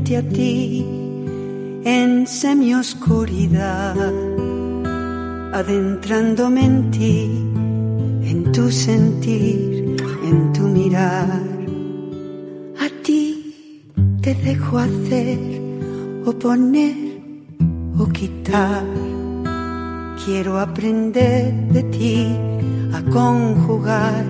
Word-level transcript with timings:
frente 0.00 0.16
a 0.16 0.22
ti 0.22 0.86
en 1.84 2.26
semioscuridad, 2.26 3.96
adentrándome 5.52 6.64
en 6.64 6.90
ti, 6.90 7.30
en 8.30 8.50
tu 8.52 8.70
sentir, 8.70 9.96
en 10.24 10.52
tu 10.52 10.62
mirar. 10.62 11.42
A 12.78 13.02
ti 13.02 13.54
te 14.22 14.34
dejo 14.34 14.78
hacer 14.78 15.38
o 16.24 16.32
poner 16.32 16.96
o 17.98 18.06
quitar. 18.06 18.84
Quiero 20.24 20.58
aprender 20.58 21.52
de 21.72 21.82
ti 21.84 22.36
a 22.92 23.02
conjugar 23.10 24.24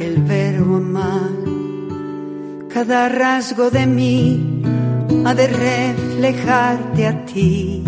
el 0.00 0.22
verbo 0.22 0.76
amar. 0.76 1.30
Cada 2.68 3.08
rasgo 3.08 3.70
de 3.70 3.86
mí 3.86 4.64
ha 5.24 5.34
de 5.34 5.46
reflejarte 5.46 7.06
a 7.06 7.24
ti. 7.24 7.82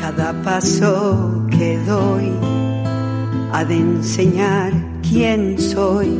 Cada 0.00 0.32
paso 0.42 1.46
que 1.50 1.78
doy 1.86 2.32
ha 3.52 3.64
de 3.64 3.76
enseñar 3.76 4.72
quién 5.08 5.58
soy, 5.58 6.10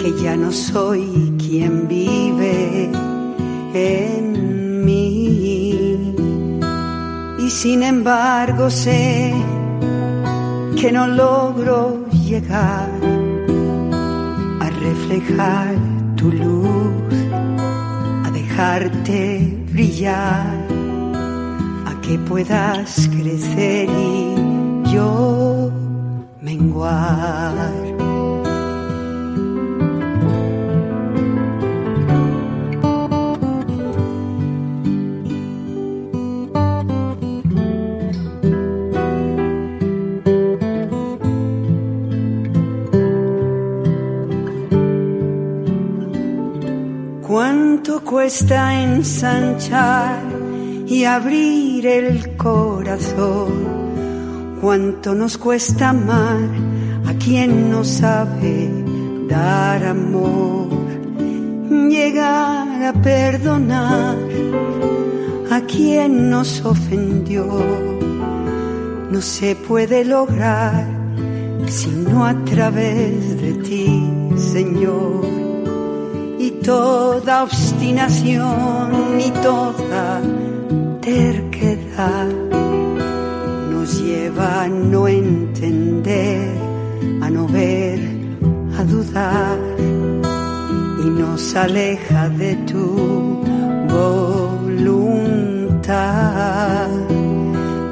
que 0.00 0.12
ya 0.22 0.36
no 0.36 0.52
soy 0.52 1.34
quien 1.38 1.88
vive 1.88 2.90
en 3.74 4.84
mí. 4.84 6.14
Y 7.38 7.50
sin 7.50 7.82
embargo 7.82 8.70
sé 8.70 9.32
que 10.76 10.90
no 10.92 11.06
logro 11.06 12.06
llegar 12.10 12.90
a 14.60 14.70
reflejar 14.70 15.76
tu 16.16 16.30
luz, 16.30 16.61
dejarte 18.62 19.40
brillar, 19.72 20.46
a 21.84 22.00
que 22.00 22.16
puedas 22.18 23.08
crecer 23.08 23.88
y 23.90 24.92
yo 24.92 25.68
menguar. 26.40 27.91
Cuesta 48.22 48.80
ensanchar 48.80 50.22
y 50.86 51.02
abrir 51.02 51.84
el 51.84 52.36
corazón? 52.36 53.50
¿Cuánto 54.60 55.12
nos 55.12 55.36
cuesta 55.36 55.88
amar 55.88 56.48
a 57.04 57.14
quien 57.14 57.68
no 57.68 57.82
sabe 57.82 58.70
dar 59.28 59.84
amor? 59.84 60.68
Llegar 61.68 62.84
a 62.84 62.92
perdonar 62.92 64.16
a 65.50 65.60
quien 65.62 66.30
nos 66.30 66.64
ofendió. 66.64 67.44
No 69.10 69.20
se 69.20 69.56
puede 69.56 70.04
lograr 70.04 70.86
sino 71.66 72.24
a 72.24 72.34
través 72.44 73.42
de 73.42 73.52
ti, 73.64 74.08
Señor 74.36 75.42
y 76.42 76.50
toda 76.50 77.42
obstinación 77.82 79.18
y 79.18 79.30
toda 79.42 80.20
terquedad 81.00 82.28
nos 83.72 84.00
lleva 84.00 84.62
a 84.62 84.68
no 84.68 85.08
entender, 85.08 86.56
a 87.20 87.28
no 87.28 87.48
ver, 87.48 87.98
a 88.78 88.84
dudar 88.84 89.58
y 91.04 91.10
nos 91.10 91.56
aleja 91.56 92.28
de 92.28 92.54
tu 92.70 93.42
voluntad. 93.90 95.26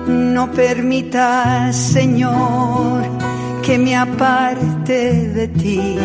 No 0.07 0.53
permitas, 0.53 1.75
Señor, 1.75 3.03
que 3.61 3.77
me 3.77 3.97
aparte 3.97 5.27
de 5.31 5.49
ti 5.49 5.99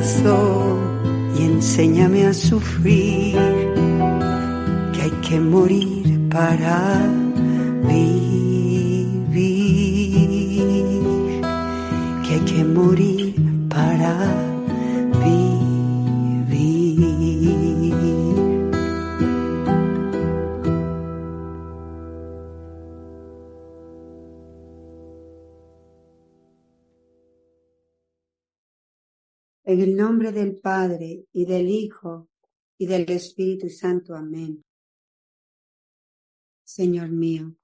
y 0.00 1.42
enséñame 1.42 2.26
a 2.26 2.32
sufrir, 2.32 3.34
que 4.92 5.02
hay 5.02 5.10
que 5.28 5.40
morir 5.40 6.20
para 6.30 7.00
vivir, 7.82 9.08
que 12.22 12.34
hay 12.34 12.40
que 12.40 12.64
morir 12.64 13.34
para 13.68 14.57
En 29.70 29.82
el 29.82 29.94
nombre 29.94 30.32
del 30.32 30.58
Padre 30.58 31.26
y 31.30 31.44
del 31.44 31.68
Hijo 31.68 32.30
y 32.78 32.86
del 32.86 33.04
Espíritu 33.10 33.68
Santo. 33.68 34.14
Amén. 34.14 34.64
Señor 36.64 37.10
mío, 37.10 37.54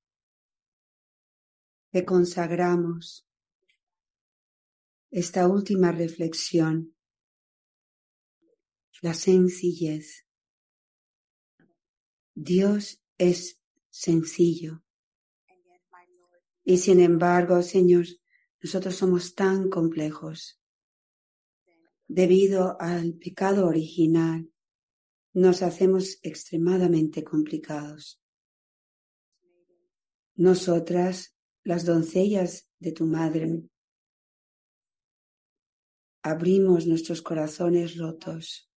te 1.90 2.04
consagramos 2.04 3.26
esta 5.10 5.48
última 5.48 5.92
reflexión, 5.92 6.94
la 9.00 9.14
sencillez. 9.14 10.26
Dios 12.34 13.00
es 13.16 13.58
sencillo. 13.88 14.84
Y 16.64 16.76
sin 16.76 17.00
embargo, 17.00 17.62
Señor, 17.62 18.04
nosotros 18.60 18.94
somos 18.94 19.34
tan 19.34 19.70
complejos 19.70 20.60
debido 22.14 22.76
al 22.80 23.14
pecado 23.14 23.66
original, 23.66 24.48
nos 25.32 25.62
hacemos 25.62 26.20
extremadamente 26.22 27.24
complicados. 27.24 28.22
Nosotras, 30.36 31.36
las 31.64 31.84
doncellas 31.84 32.68
de 32.78 32.92
tu 32.92 33.06
madre, 33.06 33.64
abrimos 36.22 36.86
nuestros 36.86 37.20
corazones 37.20 37.96
rotos, 37.96 38.70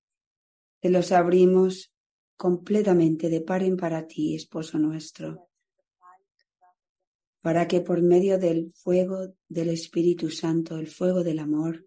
te 0.79 0.89
los 0.89 1.11
abrimos 1.11 1.93
completamente 2.37 3.29
de 3.29 3.41
par 3.41 3.61
en 3.61 3.77
para 3.77 4.07
ti, 4.07 4.33
esposo 4.33 4.79
nuestro, 4.79 5.47
para 7.41 7.67
que 7.67 7.81
por 7.81 8.01
medio 8.01 8.39
del 8.39 8.73
fuego 8.73 9.35
del 9.47 9.69
Espíritu 9.69 10.31
Santo, 10.31 10.77
el 10.77 10.87
fuego 10.87 11.23
del 11.23 11.37
amor, 11.37 11.86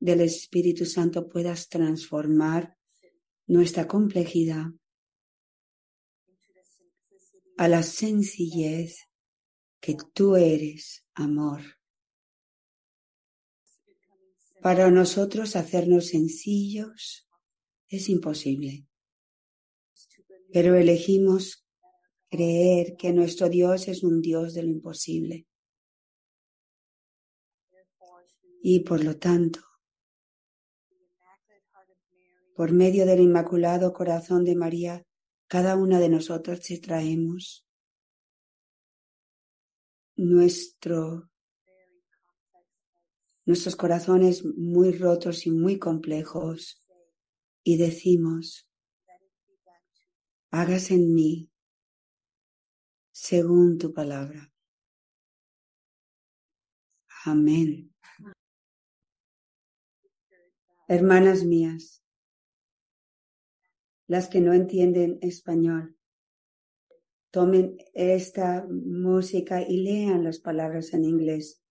del 0.00 0.22
Espíritu 0.22 0.86
Santo 0.86 1.28
puedas 1.28 1.68
transformar 1.68 2.76
nuestra 3.46 3.86
complejidad 3.86 4.66
a 7.58 7.68
la 7.68 7.82
sencillez 7.82 9.10
que 9.80 9.96
tú 10.14 10.36
eres, 10.36 11.06
amor. 11.14 11.60
Para 14.62 14.90
nosotros 14.90 15.56
hacernos 15.56 16.08
sencillos 16.08 17.28
es 17.88 18.08
imposible, 18.08 18.86
pero 20.52 20.74
elegimos 20.76 21.66
creer 22.30 22.96
que 22.96 23.12
nuestro 23.12 23.48
Dios 23.48 23.88
es 23.88 24.02
un 24.02 24.22
Dios 24.22 24.54
de 24.54 24.62
lo 24.62 24.68
imposible. 24.68 25.46
Y 28.62 28.80
por 28.80 29.02
lo 29.02 29.18
tanto, 29.18 29.69
por 32.60 32.72
medio 32.72 33.06
del 33.06 33.20
Inmaculado 33.20 33.94
Corazón 33.94 34.44
de 34.44 34.54
María, 34.54 35.02
cada 35.46 35.76
una 35.76 35.98
de 35.98 36.10
nosotros 36.10 36.60
te 36.60 36.78
traemos 36.78 37.66
nuestro, 40.14 41.30
nuestros 43.46 43.76
corazones 43.76 44.44
muy 44.44 44.92
rotos 44.92 45.46
y 45.46 45.50
muy 45.50 45.78
complejos 45.78 46.86
y 47.64 47.78
decimos, 47.78 48.68
hagas 50.50 50.90
en 50.90 51.14
mí 51.14 51.50
según 53.10 53.78
tu 53.78 53.94
palabra. 53.94 54.52
Amén. 57.24 57.94
Hermanas 60.88 61.42
mías, 61.42 61.99
las 64.10 64.26
que 64.26 64.40
no 64.40 64.52
entienden 64.52 65.20
español, 65.22 65.96
tomen 67.30 67.76
esta 67.94 68.66
música 68.68 69.62
y 69.62 69.84
lean 69.84 70.24
las 70.24 70.40
palabras 70.40 70.92
en 70.94 71.04
inglés, 71.04 71.62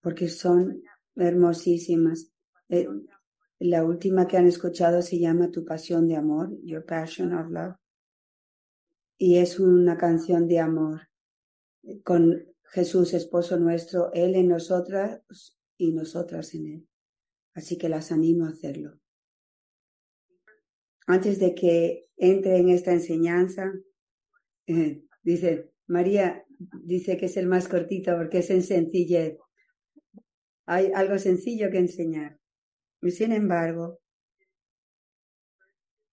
porque 0.00 0.28
son 0.28 0.84
hermosísimas. 1.16 2.30
Eh, 2.68 2.86
la 3.58 3.84
última 3.84 4.28
que 4.28 4.36
han 4.36 4.46
escuchado 4.46 5.02
se 5.02 5.18
llama 5.18 5.50
Tu 5.50 5.64
pasión 5.64 6.06
de 6.06 6.14
amor, 6.14 6.56
Your 6.62 6.86
Passion 6.86 7.32
of 7.32 7.50
Love. 7.50 7.74
Y 9.18 9.38
es 9.38 9.58
una 9.58 9.98
canción 9.98 10.46
de 10.46 10.60
amor 10.60 11.08
con 12.04 12.46
Jesús, 12.62 13.12
esposo 13.12 13.58
nuestro, 13.58 14.12
Él 14.12 14.36
en 14.36 14.46
nosotras 14.46 15.20
y 15.76 15.90
nosotras 15.90 16.54
en 16.54 16.66
Él. 16.66 16.88
Así 17.54 17.76
que 17.76 17.88
las 17.88 18.12
animo 18.12 18.46
a 18.46 18.50
hacerlo. 18.50 19.01
Antes 21.06 21.38
de 21.38 21.54
que 21.54 22.06
entre 22.16 22.58
en 22.58 22.68
esta 22.68 22.92
enseñanza, 22.92 23.72
eh, 24.66 25.02
dice, 25.22 25.72
María 25.86 26.44
dice 26.84 27.16
que 27.16 27.26
es 27.26 27.36
el 27.36 27.48
más 27.48 27.68
cortito 27.68 28.16
porque 28.16 28.38
es 28.38 28.50
en 28.50 28.62
sencillez. 28.62 29.38
Hay 30.66 30.92
algo 30.94 31.18
sencillo 31.18 31.70
que 31.70 31.78
enseñar. 31.78 32.38
Y 33.00 33.10
sin 33.10 33.32
embargo, 33.32 34.00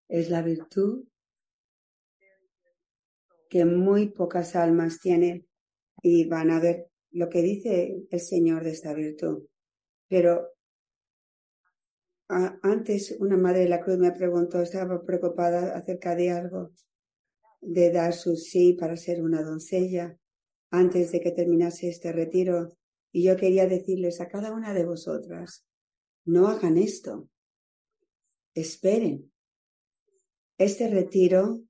es 0.07 0.29
la 0.29 0.41
virtud 0.41 1.05
que 3.49 3.65
muy 3.65 4.09
pocas 4.09 4.55
almas 4.55 4.99
tienen 4.99 5.47
y 6.01 6.25
van 6.27 6.51
a 6.51 6.59
ver 6.59 6.89
lo 7.11 7.29
que 7.29 7.41
dice 7.41 8.05
el 8.09 8.19
Señor 8.19 8.63
de 8.63 8.71
esta 8.71 8.93
virtud. 8.93 9.47
Pero 10.07 10.53
antes 12.29 13.15
una 13.19 13.37
madre 13.37 13.61
de 13.61 13.69
la 13.69 13.81
cruz 13.81 13.97
me 13.97 14.11
preguntó, 14.11 14.61
estaba 14.61 15.03
preocupada 15.03 15.75
acerca 15.75 16.15
de 16.15 16.29
algo, 16.29 16.71
de 17.59 17.91
dar 17.91 18.13
su 18.13 18.35
sí 18.35 18.73
para 18.79 18.95
ser 18.97 19.23
una 19.23 19.41
doncella 19.41 20.15
antes 20.69 21.11
de 21.11 21.21
que 21.21 21.31
terminase 21.31 21.89
este 21.89 22.11
retiro. 22.11 22.77
Y 23.11 23.23
yo 23.23 23.35
quería 23.35 23.65
decirles 23.67 24.21
a 24.21 24.27
cada 24.27 24.53
una 24.53 24.73
de 24.73 24.85
vosotras, 24.85 25.65
no 26.25 26.47
hagan 26.47 26.77
esto, 26.77 27.27
esperen. 28.53 29.31
Este 30.59 30.87
retiro 30.87 31.63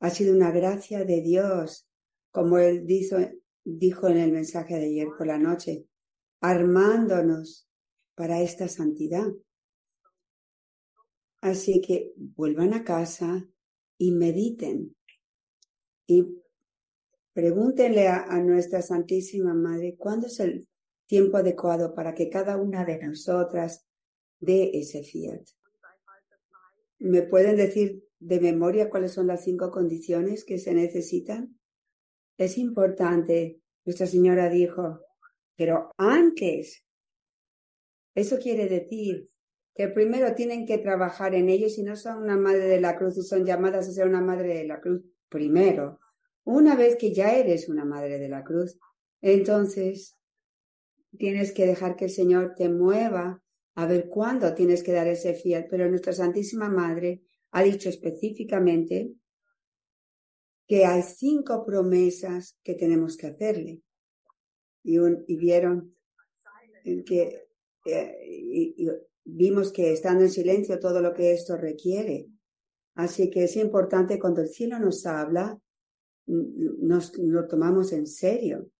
ha 0.00 0.10
sido 0.10 0.34
una 0.34 0.50
gracia 0.50 1.04
de 1.04 1.20
Dios, 1.20 1.88
como 2.32 2.58
él 2.58 2.84
dijo, 2.86 3.16
dijo 3.64 4.08
en 4.08 4.18
el 4.18 4.32
mensaje 4.32 4.74
de 4.76 4.86
ayer 4.86 5.08
por 5.16 5.28
la 5.28 5.38
noche, 5.38 5.86
armándonos 6.40 7.67
para 8.18 8.42
esta 8.42 8.66
santidad. 8.66 9.28
Así 11.40 11.80
que 11.80 12.12
vuelvan 12.16 12.74
a 12.74 12.82
casa 12.82 13.48
y 13.96 14.10
mediten 14.10 14.96
y 16.04 16.26
pregúntenle 17.32 18.08
a, 18.08 18.42
nuestra 18.42 18.82
Santísima 18.82 19.54
Madre 19.54 19.94
cuándo 19.96 20.26
es 20.26 20.40
el 20.40 20.66
tiempo 21.06 21.36
adecuado 21.36 21.94
para 21.94 22.12
que 22.12 22.28
cada 22.28 22.56
una 22.56 22.84
de 22.84 22.98
nosotras 22.98 23.86
dé 24.40 24.72
ese 24.74 25.04
fiat. 25.04 25.42
¿Me 26.98 27.22
pueden 27.22 27.54
decir 27.54 28.02
de 28.18 28.40
memoria 28.40 28.90
cuáles 28.90 29.12
son 29.12 29.28
las 29.28 29.44
cinco 29.44 29.70
condiciones 29.70 30.44
que 30.44 30.58
se 30.58 30.74
necesitan? 30.74 31.56
Es 32.36 32.58
importante, 32.58 33.60
Nuestra 33.84 34.08
Señora 34.08 34.48
dijo, 34.48 35.04
pero 35.54 35.92
antes 35.96 36.84
eso 38.18 38.38
quiere 38.38 38.66
decir 38.68 39.28
que 39.74 39.88
primero 39.88 40.34
tienen 40.34 40.66
que 40.66 40.78
trabajar 40.78 41.34
en 41.34 41.48
ello 41.48 41.68
si 41.68 41.84
no 41.84 41.94
son 41.94 42.22
una 42.22 42.36
madre 42.36 42.66
de 42.66 42.80
la 42.80 42.96
cruz 42.96 43.16
y 43.16 43.22
son 43.22 43.44
llamadas 43.44 43.88
a 43.88 43.92
ser 43.92 44.08
una 44.08 44.20
madre 44.20 44.54
de 44.54 44.64
la 44.64 44.80
cruz 44.80 45.02
primero. 45.28 46.00
Una 46.44 46.74
vez 46.74 46.96
que 46.96 47.14
ya 47.14 47.36
eres 47.36 47.68
una 47.68 47.84
madre 47.84 48.18
de 48.18 48.28
la 48.28 48.42
cruz, 48.42 48.78
entonces 49.20 50.18
tienes 51.16 51.52
que 51.52 51.66
dejar 51.66 51.94
que 51.94 52.06
el 52.06 52.10
Señor 52.10 52.54
te 52.56 52.68
mueva 52.68 53.42
a 53.74 53.86
ver 53.86 54.08
cuándo 54.08 54.52
tienes 54.54 54.82
que 54.82 54.92
dar 54.92 55.06
ese 55.06 55.34
fiat. 55.34 55.66
Pero 55.70 55.88
nuestra 55.88 56.12
Santísima 56.12 56.68
Madre 56.68 57.22
ha 57.52 57.62
dicho 57.62 57.88
específicamente 57.88 59.12
que 60.66 60.84
hay 60.84 61.02
cinco 61.02 61.64
promesas 61.64 62.58
que 62.64 62.74
tenemos 62.74 63.16
que 63.16 63.28
hacerle. 63.28 63.82
Y, 64.82 64.98
y 64.98 65.36
vieron 65.36 65.94
que 67.06 67.47
vimos 69.24 69.72
que 69.72 69.92
estando 69.92 70.24
en 70.24 70.30
silencio 70.30 70.78
todo 70.78 71.00
lo 71.00 71.12
que 71.14 71.32
esto 71.32 71.56
requiere. 71.56 72.28
Así 72.94 73.30
que 73.30 73.44
es 73.44 73.56
importante 73.56 74.18
cuando 74.18 74.40
el 74.40 74.48
cielo 74.48 74.78
nos 74.78 75.06
habla, 75.06 75.60
nos 76.26 77.16
lo 77.18 77.46
tomamos 77.46 77.92
en 77.92 78.06
serio. 78.06 78.70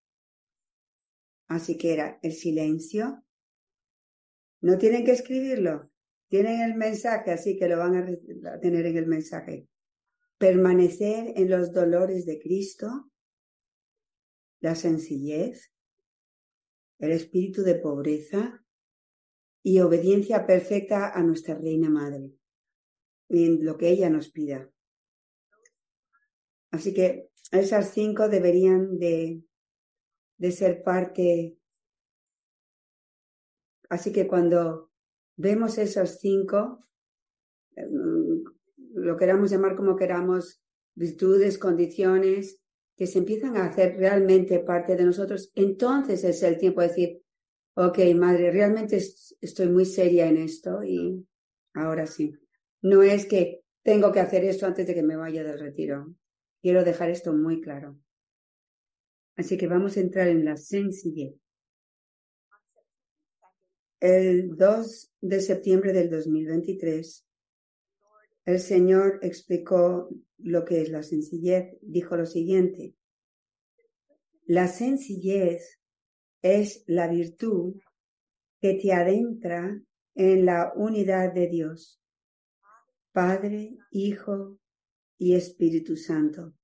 Así 1.47 1.79
que 1.79 1.93
era 1.93 2.19
el 2.23 2.33
silencio. 2.33 3.25
No 4.61 4.77
tienen 4.77 5.05
que 5.05 5.13
escribirlo, 5.13 5.91
tienen 6.29 6.61
el 6.61 6.75
mensaje, 6.75 7.31
así 7.31 7.57
que 7.57 7.69
lo 7.69 7.79
van 7.79 7.97
a 7.97 8.61
tener 8.61 8.87
en 8.87 8.97
el 8.97 9.07
mensaje. 9.07 9.69
Permanecer 10.37 11.33
en 11.37 11.49
los 11.49 11.73
dolores 11.73 12.27
de 12.27 12.39
Cristo, 12.39 13.11
la 14.61 14.75
sencillez, 14.75 15.73
el 16.99 17.13
espíritu 17.13 17.63
de 17.63 17.77
pobreza, 17.77 18.65
y 19.63 19.81
obediencia 19.81 20.47
perfecta 20.47 21.11
a 21.11 21.23
nuestra 21.23 21.55
Reina 21.55 21.91
Madre 21.91 22.33
en 23.29 23.65
lo 23.65 23.77
que 23.77 23.91
ella 23.91 24.09
nos 24.09 24.31
pida. 24.31 24.71
Así 26.71 26.95
que 26.95 27.31
esas 27.51 27.93
cinco 27.93 28.29
deberían 28.29 28.99
de, 28.99 29.43
de 30.39 30.53
ser 30.53 30.83
parte. 30.83 31.57
Así 33.89 34.13
que 34.13 34.27
cuando 34.27 34.91
vemos 35.37 35.79
esos 35.79 36.19
cinco, 36.19 36.85
mm, 37.77 38.43
lo 38.95 39.17
queramos 39.17 39.51
llamar 39.51 39.77
como 39.77 39.97
queramos, 39.97 40.63
virtudes, 40.95 41.59
condiciones, 41.59 42.61
que 42.97 43.07
se 43.07 43.19
empiezan 43.19 43.57
a 43.57 43.67
hacer 43.67 43.97
realmente 43.97 44.59
parte 44.59 44.97
de 44.97 45.05
nosotros, 45.05 45.53
entonces 45.55 46.25
es 46.25 46.43
el 46.43 46.59
tiempo 46.59 46.81
de 46.81 46.89
decir, 46.89 47.23
ok, 47.79 47.99
madre, 48.17 48.51
realmente 48.51 48.97
estoy 48.97 49.69
muy 49.69 49.85
seria 49.85 50.27
en 50.27 50.37
esto 50.39 50.83
y 50.83 51.25
ahora 51.75 52.07
sí. 52.07 52.35
No 52.83 53.03
es 53.05 53.27
que 53.27 53.63
tengo 53.85 54.11
que 54.11 54.19
hacer 54.19 54.45
esto 54.45 54.67
antes 54.67 54.87
de 54.87 54.95
que 54.95 55.03
me 55.05 55.17
vaya 55.17 55.45
del 55.45 55.61
retiro. 55.61 56.13
Quiero 56.61 56.83
dejar 56.83 57.11
esto 57.11 57.33
muy 57.33 57.61
claro. 57.61 57.97
Así 59.37 59.57
que 59.57 59.69
vamos 59.69 59.97
a 59.97 60.01
entrar 60.01 60.27
en 60.27 60.45
la 60.45 60.57
sencillez. 60.57 61.37
El 64.01 64.57
2 64.57 65.13
de 65.21 65.41
septiembre 65.41 65.93
del 65.93 66.11
2023, 66.11 67.27
el 68.47 68.59
Señor 68.59 69.21
explicó 69.23 70.09
lo 70.39 70.65
que 70.65 70.83
es 70.83 70.89
la 70.89 71.05
sencillez. 71.05 71.77
Dijo 71.81 72.17
lo 72.17 72.27
siguiente. 72.27 72.97
La 74.47 74.67
sencillez 74.67 75.78
es 76.43 76.85
la 76.87 77.09
virtud 77.09 77.77
que 78.61 78.75
te 78.75 78.93
adentra 78.93 79.81
en 80.15 80.45
la 80.45 80.73
unidad 80.75 81.33
de 81.33 81.49
Dios, 81.49 82.01
Padre, 83.13 83.77
Hijo 83.91 84.59
y 85.17 85.35
Espíritu 85.35 85.97
Santo. 85.97 86.55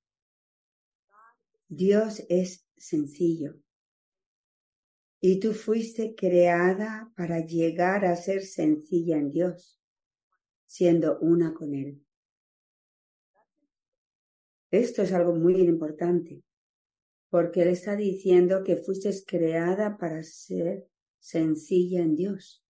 Dios 1.69 2.25
es 2.29 2.67
sencillo. 2.77 3.57
Y 5.21 5.41
tú 5.41 5.53
fuiste 5.53 6.15
creada 6.15 7.11
para 7.17 7.41
llegar 7.41 8.05
a 8.05 8.15
ser 8.15 8.43
sencilla 8.43 9.17
en 9.17 9.31
Dios, 9.31 9.81
siendo 10.67 11.19
una 11.21 11.55
con 11.55 11.75
Él. 11.75 12.05
Esto 14.71 15.03
es 15.03 15.13
algo 15.13 15.35
muy 15.35 15.55
importante 15.61 16.45
porque 17.35 17.63
Él 17.63 17.71
está 17.71 17.97
diciendo 17.97 18.63
que 18.63 18.77
fuiste 18.77 19.11
creada 19.27 19.97
para 19.97 20.23
ser 20.23 20.87
sencilla 21.19 22.01
en 22.01 22.15
Dios. 22.15 22.65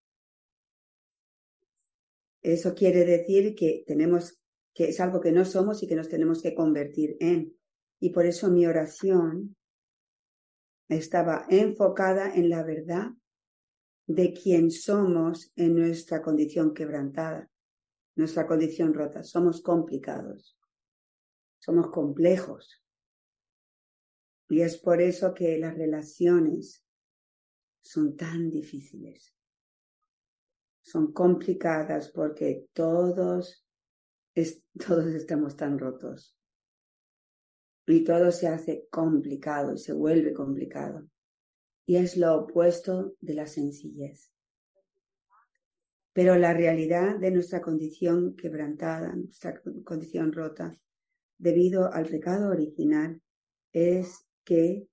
Eso 2.40 2.74
quiere 2.74 3.04
decir 3.04 3.54
que 3.54 3.84
tenemos, 3.86 4.40
que 4.72 4.84
es 4.84 5.00
algo 5.00 5.20
que 5.20 5.32
no 5.32 5.44
somos 5.44 5.82
y 5.82 5.86
que 5.86 5.96
nos 5.96 6.08
tenemos 6.08 6.40
que 6.40 6.54
convertir 6.54 7.18
en. 7.20 7.54
Y 8.00 8.08
por 8.08 8.24
eso 8.24 8.48
mi 8.48 8.64
oración 8.64 9.54
estaba 10.88 11.44
enfocada 11.50 12.34
en 12.34 12.48
la 12.48 12.62
verdad 12.62 13.10
de 14.06 14.32
quién 14.32 14.70
somos 14.70 15.52
en 15.56 15.74
nuestra 15.74 16.22
condición 16.22 16.72
quebrantada, 16.72 17.50
nuestra 18.16 18.46
condición 18.46 18.94
rota. 18.94 19.24
Somos 19.24 19.60
complicados, 19.60 20.58
somos 21.58 21.90
complejos, 21.90 22.83
y 24.48 24.60
es 24.60 24.76
por 24.76 25.00
eso 25.00 25.32
que 25.32 25.58
las 25.58 25.76
relaciones 25.76 26.84
son 27.82 28.16
tan 28.16 28.50
difíciles. 28.50 29.30
son 30.86 31.12
complicadas 31.14 32.10
porque 32.10 32.68
todos, 32.74 33.66
todos 34.86 35.06
estamos 35.14 35.56
tan 35.56 35.78
rotos. 35.78 36.36
Y 37.86 38.04
todo 38.04 38.30
se 38.32 38.48
hace 38.48 38.86
complicado 38.90 39.74
y 39.74 39.78
se 39.78 39.94
vuelve 39.94 40.34
complicado. 40.34 41.08
Y 41.86 41.96
es 41.96 42.16
lo 42.16 42.34
opuesto 42.34 43.14
de 43.20 43.34
la 43.34 43.46
sencillez. 43.46 44.30
Pero 46.12 46.36
la 46.36 46.54
realidad 46.54 47.18
de 47.18 47.30
nuestra 47.30 47.60
condición 47.60 48.36
quebrantada, 48.36 49.14
nuestra 49.16 49.60
condición 49.84 50.32
rota, 50.32 50.78
debido 51.38 51.92
al 51.92 52.06
pecado 52.06 52.50
original, 52.50 53.20
es 53.72 54.23
que 54.44 54.88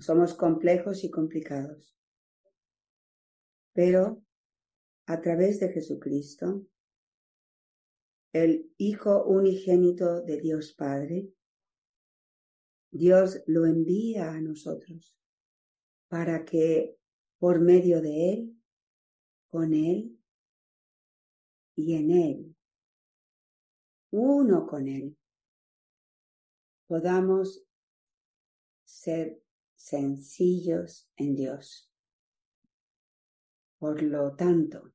somos 0.00 0.34
complejos 0.34 1.04
y 1.04 1.10
complicados. 1.10 1.96
Pero 3.72 4.22
a 5.06 5.20
través 5.20 5.60
de 5.60 5.68
Jesucristo, 5.70 6.66
el 8.32 8.72
Hijo 8.78 9.24
unigénito 9.24 10.22
de 10.22 10.40
Dios 10.40 10.72
Padre, 10.72 11.28
Dios 12.90 13.42
lo 13.46 13.66
envía 13.66 14.32
a 14.32 14.40
nosotros 14.40 15.18
para 16.08 16.44
que 16.44 16.96
por 17.38 17.60
medio 17.60 18.00
de 18.00 18.32
Él, 18.32 18.62
con 19.48 19.74
Él 19.74 20.18
y 21.74 21.94
en 21.94 22.10
Él, 22.10 22.56
uno 24.10 24.66
con 24.66 24.88
Él, 24.88 25.16
podamos 26.86 27.66
ser 28.92 29.42
sencillos 29.74 31.10
en 31.16 31.34
Dios. 31.34 31.90
Por 33.78 34.02
lo 34.02 34.36
tanto, 34.36 34.92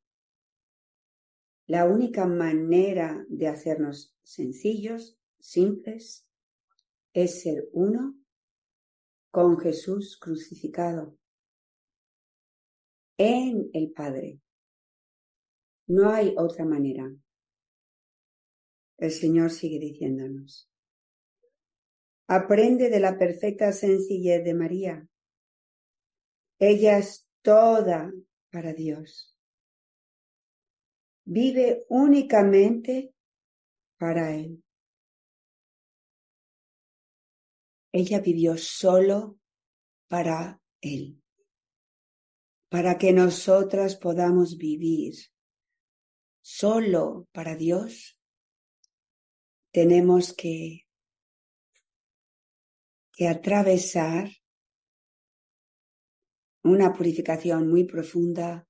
la 1.66 1.86
única 1.86 2.27
manera 2.27 3.25
de 3.27 3.48
hacernos 3.48 4.16
sencillos, 4.22 5.20
simples, 5.39 6.25
es 7.12 7.42
ser 7.42 7.68
uno 7.74 8.16
con 9.32 9.58
Jesús 9.58 10.18
crucificado 10.20 11.18
en 13.18 13.70
el 13.74 13.92
Padre. 13.92 14.39
No 15.88 16.12
hay 16.12 16.36
otra 16.38 16.66
manera. 16.66 17.12
El 18.98 19.12
Señor 19.12 19.50
sigue 19.50 19.80
diciéndonos. 19.80 20.70
Aprende 22.28 22.90
de 22.90 23.00
la 23.00 23.18
perfecta 23.18 23.72
sencillez 23.72 24.44
de 24.44 24.54
María. 24.54 25.08
Ella 26.60 26.98
es 26.98 27.26
toda 27.42 28.12
para 28.52 28.74
Dios. 28.74 29.38
Vive 31.24 31.86
únicamente 31.90 33.14
para 33.98 34.36
Él. 34.36 34.64
Ella 37.94 38.20
vivió 38.20 38.58
solo 38.58 39.40
para 40.08 40.62
Él, 40.82 41.22
para 42.70 42.98
que 42.98 43.14
nosotras 43.14 43.96
podamos 43.96 44.58
vivir 44.58 45.16
solo 46.42 47.28
para 47.32 47.56
Dios. 47.56 48.20
Tenemos 49.72 50.34
que 50.34 50.87
que 53.18 53.28
atravesar 53.28 54.30
una 56.64 56.94
purificación 56.94 57.68
muy 57.68 57.84
profunda 57.86 58.70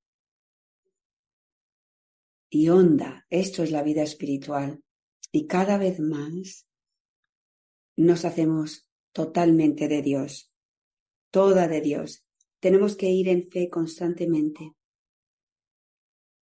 y 2.49 2.69
honda. 2.69 3.27
Esto 3.29 3.63
es 3.63 3.71
la 3.71 3.83
vida 3.83 4.03
espiritual. 4.03 4.81
Y 5.33 5.47
cada 5.47 5.77
vez 5.77 5.99
más 5.99 6.65
nos 7.97 8.23
hacemos 8.23 8.89
totalmente 9.11 9.89
de 9.89 10.01
Dios, 10.01 10.49
toda 11.29 11.67
de 11.67 11.81
Dios. 11.81 12.25
Tenemos 12.61 12.95
que 12.95 13.09
ir 13.09 13.27
en 13.27 13.49
fe 13.49 13.69
constantemente. 13.69 14.77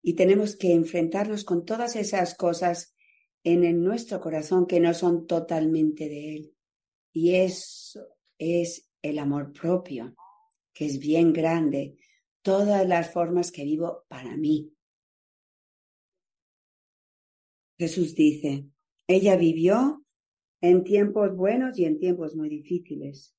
Y 0.04 0.14
tenemos 0.14 0.56
que 0.56 0.74
enfrentarnos 0.74 1.44
con 1.44 1.66
todas 1.66 1.96
esas 1.96 2.36
cosas 2.36 2.94
en 3.44 3.84
nuestro 3.84 4.22
corazón 4.22 4.68
que 4.68 4.80
no 4.80 4.94
son 4.94 5.26
totalmente 5.26 6.08
de 6.08 6.36
Él. 6.36 6.55
Y 7.16 7.34
eso 7.34 8.06
es 8.38 8.92
el 9.02 9.20
amor 9.20 9.54
propio, 9.54 10.14
que 10.74 10.86
es 10.86 11.00
bien 11.00 11.32
grande. 11.32 11.96
Todas 12.42 12.86
las 12.86 13.14
formas 13.14 13.54
que 13.54 13.64
vivo 13.64 14.04
para 14.10 14.36
mí. 14.36 14.76
Jesús 17.78 18.16
dice, 18.16 18.68
ella 19.08 19.38
vivió 19.38 20.06
en 20.60 20.84
tiempos 20.84 21.34
buenos 21.38 21.80
y 21.80 21.86
en 21.86 22.00
tiempos 22.00 22.36
muy 22.36 22.50
difíciles, 22.50 23.34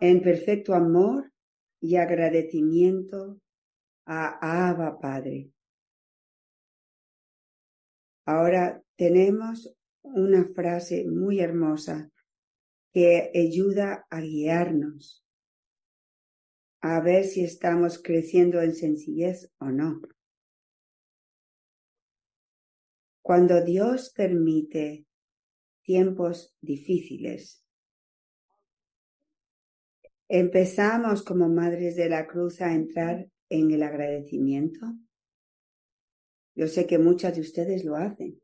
en 0.00 0.22
perfecto 0.22 0.72
amor 0.72 1.30
y 1.82 1.96
agradecimiento 1.96 3.38
a 4.06 4.70
Abba 4.70 4.98
Padre. 4.98 5.50
Ahora 8.24 8.82
tenemos 8.96 9.76
una 10.00 10.46
frase 10.54 11.04
muy 11.06 11.40
hermosa 11.40 12.10
que 12.98 13.30
ayuda 13.32 14.08
a 14.10 14.20
guiarnos 14.20 15.24
a 16.80 17.00
ver 17.00 17.24
si 17.26 17.44
estamos 17.44 18.02
creciendo 18.02 18.60
en 18.60 18.74
sencillez 18.74 19.52
o 19.58 19.66
no. 19.66 20.00
Cuando 23.22 23.64
Dios 23.64 24.10
permite 24.10 25.06
tiempos 25.82 26.56
difíciles, 26.60 27.62
empezamos 30.26 31.22
como 31.22 31.48
madres 31.48 31.94
de 31.94 32.08
la 32.08 32.26
cruz 32.26 32.60
a 32.60 32.74
entrar 32.74 33.28
en 33.48 33.70
el 33.70 33.84
agradecimiento. 33.84 34.80
Yo 36.56 36.66
sé 36.66 36.88
que 36.88 36.98
muchas 36.98 37.36
de 37.36 37.42
ustedes 37.42 37.84
lo 37.84 37.94
hacen. 37.94 38.40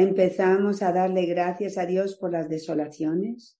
Empezamos 0.00 0.80
a 0.82 0.92
darle 0.92 1.26
gracias 1.26 1.76
a 1.76 1.84
Dios 1.84 2.14
por 2.14 2.30
las 2.30 2.48
desolaciones, 2.48 3.58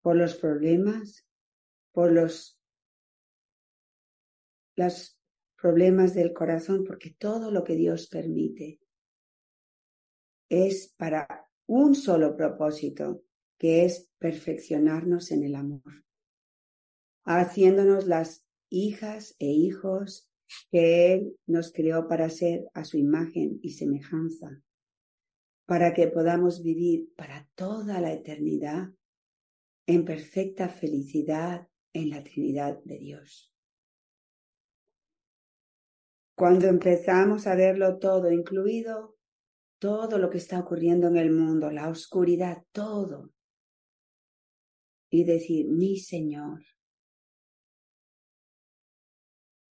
por 0.00 0.16
los 0.16 0.34
problemas, 0.34 1.24
por 1.92 2.10
los, 2.10 2.58
problemas 5.54 6.14
del 6.14 6.32
corazón, 6.32 6.82
porque 6.84 7.14
todo 7.16 7.52
lo 7.52 7.62
que 7.62 7.76
Dios 7.76 8.08
permite 8.08 8.80
es 10.48 10.92
para 10.96 11.48
un 11.66 11.94
solo 11.94 12.36
propósito, 12.36 13.22
que 13.58 13.84
es 13.84 14.10
perfeccionarnos 14.18 15.30
en 15.30 15.44
el 15.44 15.54
amor, 15.54 16.04
haciéndonos 17.22 18.08
las 18.08 18.44
hijas 18.68 19.36
e 19.38 19.46
hijos 19.46 20.28
que 20.72 21.14
Él 21.14 21.36
nos 21.46 21.72
creó 21.72 22.08
para 22.08 22.28
ser 22.30 22.64
a 22.74 22.82
su 22.84 22.98
imagen 22.98 23.60
y 23.62 23.74
semejanza, 23.74 24.60
para 25.66 25.94
que 25.94 26.08
podamos 26.08 26.62
vivir 26.62 27.12
para 27.16 27.48
toda 27.54 28.00
la 28.00 28.12
eternidad 28.12 28.90
en 29.86 30.04
perfecta 30.04 30.68
felicidad 30.68 31.68
en 31.92 32.10
la 32.10 32.22
Trinidad 32.22 32.82
de 32.84 32.98
Dios. 32.98 33.54
Cuando 36.34 36.66
empezamos 36.66 37.46
a 37.46 37.54
verlo 37.54 37.98
todo, 37.98 38.30
incluido 38.30 39.16
todo 39.78 40.18
lo 40.18 40.30
que 40.30 40.38
está 40.38 40.60
ocurriendo 40.60 41.08
en 41.08 41.16
el 41.16 41.30
mundo, 41.30 41.70
la 41.70 41.88
oscuridad, 41.88 42.64
todo, 42.72 43.32
y 45.10 45.24
decir, 45.24 45.68
mi 45.68 45.98
Señor, 45.98 46.62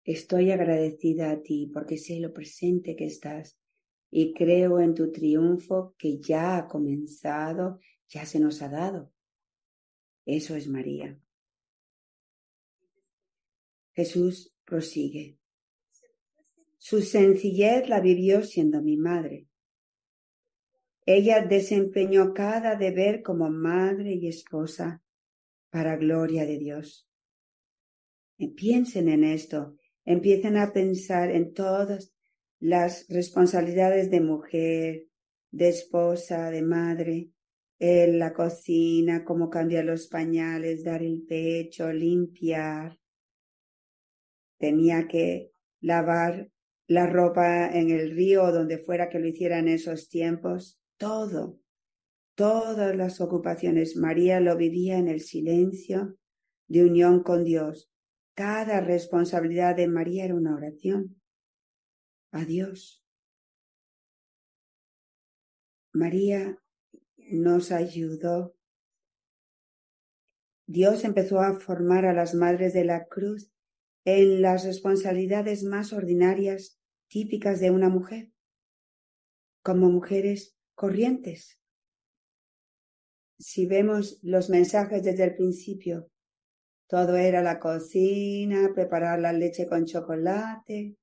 Estoy 0.04 0.50
agradecida 0.50 1.30
a 1.30 1.40
ti 1.40 1.70
porque 1.72 1.98
sé 1.98 2.18
lo 2.18 2.32
presente 2.32 2.96
que 2.96 3.04
estás 3.04 3.59
y 4.10 4.34
creo 4.34 4.80
en 4.80 4.94
tu 4.94 5.12
triunfo 5.12 5.94
que 5.96 6.18
ya 6.18 6.56
ha 6.56 6.68
comenzado, 6.68 7.80
ya 8.08 8.26
se 8.26 8.40
nos 8.40 8.60
ha 8.62 8.68
dado. 8.68 9.12
Eso 10.26 10.56
es 10.56 10.68
María. 10.68 11.18
Jesús 13.92 14.52
prosigue. 14.64 15.38
Su 16.78 17.02
sencillez 17.02 17.88
la 17.88 18.00
vivió 18.00 18.42
siendo 18.42 18.82
mi 18.82 18.96
madre. 18.96 19.46
Ella 21.04 21.44
desempeñó 21.44 22.32
cada 22.34 22.76
deber 22.76 23.22
como 23.22 23.50
madre 23.50 24.14
y 24.14 24.28
esposa 24.28 25.02
para 25.70 25.96
gloria 25.96 26.46
de 26.46 26.58
Dios. 26.58 27.08
Piensen 28.56 29.08
en 29.08 29.24
esto 29.24 29.76
empiecen 30.04 30.56
a 30.56 30.72
pensar 30.72 31.30
en 31.30 31.54
todas 31.54 32.12
las 32.60 33.06
responsabilidades 33.08 34.10
de 34.10 34.20
mujer, 34.20 35.06
de 35.50 35.68
esposa, 35.68 36.50
de 36.50 36.62
madre, 36.62 37.30
en 37.78 38.18
la 38.18 38.34
cocina, 38.34 39.24
cómo 39.24 39.48
cambiar 39.48 39.86
los 39.86 40.06
pañales, 40.08 40.84
dar 40.84 41.02
el 41.02 41.22
pecho, 41.22 41.90
limpiar. 41.90 42.98
Tenía 44.58 45.08
que 45.08 45.52
lavar 45.80 46.50
la 46.86 47.06
ropa 47.06 47.68
en 47.68 47.88
el 47.90 48.10
río 48.10 48.52
donde 48.52 48.76
fuera 48.76 49.08
que 49.08 49.18
lo 49.18 49.26
hiciera 49.26 49.58
en 49.58 49.68
esos 49.68 50.10
tiempos, 50.10 50.78
todo, 50.98 51.58
todas 52.34 52.94
las 52.94 53.22
ocupaciones. 53.22 53.96
María 53.96 54.40
lo 54.40 54.56
vivía 54.56 54.98
en 54.98 55.08
el 55.08 55.20
silencio 55.20 56.18
de 56.68 56.84
unión 56.84 57.22
con 57.22 57.44
Dios. 57.44 57.90
Cada 58.34 58.82
responsabilidad 58.82 59.74
de 59.74 59.88
María 59.88 60.26
era 60.26 60.34
una 60.34 60.54
oración 60.54 61.19
a 62.32 62.44
Dios. 62.44 63.04
María 65.92 66.58
nos 67.16 67.72
ayudó. 67.72 68.56
Dios 70.66 71.04
empezó 71.04 71.40
a 71.40 71.58
formar 71.58 72.04
a 72.04 72.12
las 72.12 72.34
madres 72.34 72.72
de 72.72 72.84
la 72.84 73.06
cruz 73.06 73.52
en 74.04 74.40
las 74.40 74.64
responsabilidades 74.64 75.64
más 75.64 75.92
ordinarias 75.92 76.80
típicas 77.08 77.60
de 77.60 77.70
una 77.70 77.88
mujer, 77.88 78.32
como 79.62 79.90
mujeres 79.90 80.56
corrientes. 80.74 81.60
Si 83.38 83.66
vemos 83.66 84.20
los 84.22 84.48
mensajes 84.48 85.02
desde 85.02 85.24
el 85.24 85.34
principio, 85.34 86.10
todo 86.86 87.16
era 87.16 87.42
la 87.42 87.58
cocina, 87.58 88.70
preparar 88.74 89.18
la 89.20 89.32
leche 89.32 89.66
con 89.66 89.86
chocolate. 89.86 90.96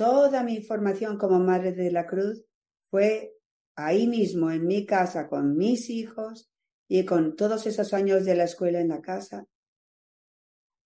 Toda 0.00 0.42
mi 0.42 0.62
formación 0.62 1.18
como 1.18 1.38
madre 1.40 1.72
de 1.72 1.90
la 1.90 2.06
cruz 2.06 2.42
fue 2.88 3.36
ahí 3.76 4.06
mismo, 4.06 4.50
en 4.50 4.66
mi 4.66 4.86
casa, 4.86 5.28
con 5.28 5.58
mis 5.58 5.90
hijos 5.90 6.50
y 6.88 7.04
con 7.04 7.36
todos 7.36 7.66
esos 7.66 7.92
años 7.92 8.24
de 8.24 8.34
la 8.34 8.44
escuela 8.44 8.80
en 8.80 8.88
la 8.88 9.02
casa. 9.02 9.46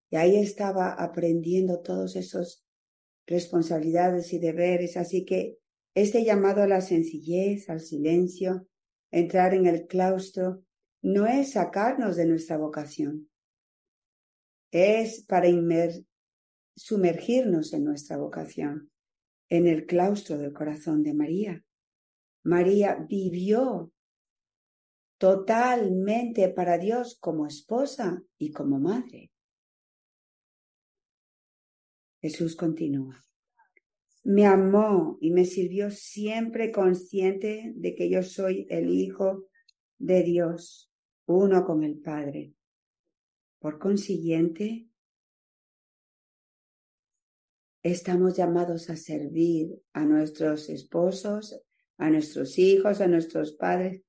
Y 0.09 0.17
ahí 0.17 0.35
estaba 0.35 0.91
aprendiendo 1.01 1.79
todos 1.79 2.17
esos 2.17 2.65
responsabilidades 3.25 4.33
y 4.33 4.39
deberes. 4.39 4.97
Así 4.97 5.23
que 5.23 5.59
este 5.93 6.25
llamado 6.25 6.61
a 6.61 6.67
la 6.67 6.81
sencillez, 6.81 7.69
al 7.69 7.79
silencio, 7.79 8.67
entrar 9.11 9.53
en 9.53 9.65
el 9.65 9.87
claustro, 9.87 10.65
no 11.01 11.25
es 11.25 11.53
sacarnos 11.53 12.17
de 12.17 12.25
nuestra 12.25 12.57
vocación, 12.57 13.29
es 14.71 15.23
para 15.23 15.47
sumergirnos 16.75 17.71
en 17.71 17.85
nuestra 17.85 18.17
vocación, 18.17 18.91
en 19.49 19.67
el 19.67 19.85
claustro 19.85 20.37
del 20.37 20.53
corazón 20.53 21.03
de 21.03 21.13
María. 21.13 21.63
María 22.43 22.95
vivió 23.09 23.91
totalmente 25.17 26.49
para 26.49 26.77
Dios 26.77 27.17
como 27.19 27.47
esposa 27.47 28.23
y 28.37 28.51
como 28.51 28.79
madre. 28.79 29.31
Jesús 32.21 32.55
continúa. 32.55 33.23
Me 34.23 34.45
amó 34.47 35.19
y 35.21 35.29
me 35.29 35.45
sirvió 35.45 35.91
siempre 35.91 36.71
consciente 36.71 37.73
de 37.75 37.93
que 37.93 38.09
yo 38.09 38.23
soy 38.23 38.65
el 38.69 38.89
Hijo 38.89 39.45
de 39.99 40.23
Dios, 40.23 40.91
uno 41.27 41.63
con 41.63 41.83
el 41.83 41.99
Padre. 41.99 42.53
Por 43.59 43.77
consiguiente, 43.77 44.87
estamos 47.91 48.35
llamados 48.35 48.89
a 48.89 48.95
servir 48.95 49.79
a 49.93 50.05
nuestros 50.05 50.69
esposos, 50.69 51.61
a 51.97 52.09
nuestros 52.09 52.57
hijos, 52.57 52.99
a 52.99 53.07
nuestros 53.07 53.51
padres, 53.51 54.01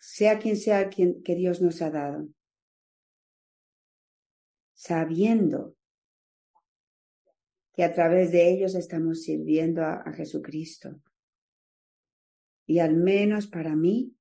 sea 0.00 0.40
quien 0.40 0.56
sea 0.56 0.88
quien 0.88 1.22
que 1.22 1.36
Dios 1.36 1.62
nos 1.62 1.80
ha 1.80 1.90
dado, 1.90 2.28
sabiendo 4.74 5.76
que 7.72 7.84
a 7.84 7.92
través 7.92 8.32
de 8.32 8.50
ellos 8.50 8.74
estamos 8.74 9.22
sirviendo 9.22 9.84
a, 9.84 10.12
Jesucristo. 10.12 11.00
Y 12.66 12.80
al 12.80 12.96
menos 12.96 13.46
para 13.46 13.76
mí, 13.76 14.12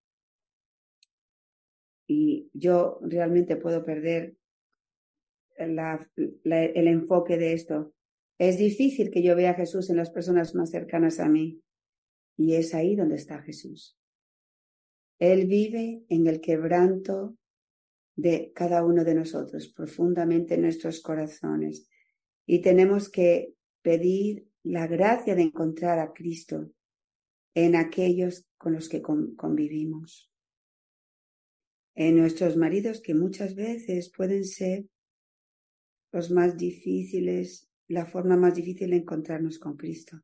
y 2.05 2.51
yo 2.53 2.99
realmente 3.01 3.55
puedo 3.55 3.83
perder 3.83 4.37
el 5.55 6.87
enfoque 6.87 7.37
de 7.37 7.53
esto, 7.53 7.92
es 8.37 8.57
difícil 8.57 9.11
que 9.11 9.21
yo 9.21 9.35
vea 9.35 9.51
a 9.51 9.55
Jesús 9.55 9.89
en 9.89 9.97
las 9.97 10.09
personas 10.09 10.55
más 10.55 10.71
cercanas 10.71 11.19
a 11.19 11.29
mí. 11.29 11.61
Y 12.35 12.55
es 12.55 12.73
ahí 12.73 12.95
donde 12.95 13.15
está 13.15 13.41
Jesús. 13.41 13.97
Él 15.19 15.45
vive 15.45 16.03
en 16.09 16.27
el 16.27 16.41
quebranto 16.41 17.37
de 18.15 18.51
cada 18.53 18.83
uno 18.83 19.03
de 19.03 19.15
nosotros, 19.15 19.67
profundamente 19.69 20.55
en 20.55 20.61
nuestros 20.61 21.01
corazones 21.01 21.87
y 22.45 22.61
tenemos 22.61 23.09
que 23.09 23.53
pedir 23.81 24.47
la 24.63 24.87
gracia 24.87 25.35
de 25.35 25.43
encontrar 25.43 25.99
a 25.99 26.13
Cristo 26.13 26.71
en 27.53 27.75
aquellos 27.75 28.45
con 28.57 28.73
los 28.73 28.89
que 28.89 29.01
convivimos. 29.01 30.31
En 31.95 32.17
nuestros 32.17 32.57
maridos 32.57 33.01
que 33.01 33.13
muchas 33.13 33.55
veces 33.55 34.11
pueden 34.15 34.45
ser 34.45 34.85
los 36.11 36.31
más 36.31 36.57
difíciles, 36.57 37.69
la 37.87 38.05
forma 38.05 38.37
más 38.37 38.55
difícil 38.55 38.91
de 38.91 38.97
encontrarnos 38.97 39.59
con 39.59 39.75
Cristo. 39.75 40.21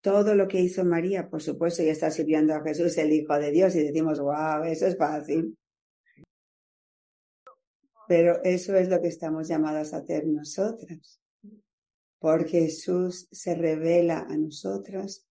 Todo 0.00 0.34
lo 0.34 0.46
que 0.46 0.60
hizo 0.60 0.84
María, 0.84 1.28
por 1.28 1.42
supuesto, 1.42 1.82
ya 1.82 1.90
está 1.90 2.10
sirviendo 2.10 2.54
a 2.54 2.62
Jesús, 2.62 2.96
el 2.98 3.12
Hijo 3.12 3.34
de 3.38 3.50
Dios, 3.50 3.74
y 3.74 3.82
decimos, 3.82 4.20
wow, 4.20 4.62
eso 4.64 4.86
es 4.86 4.96
fácil. 4.96 5.58
Pero 8.06 8.42
eso 8.44 8.76
es 8.76 8.88
lo 8.88 9.00
que 9.00 9.08
estamos 9.08 9.48
llamados 9.48 9.92
a 9.92 9.98
hacer 9.98 10.26
nosotras. 10.26 11.20
Porque 12.18 12.60
Jesús 12.60 13.26
se 13.32 13.54
revela 13.54 14.20
a 14.20 14.36
nosotras 14.36 15.26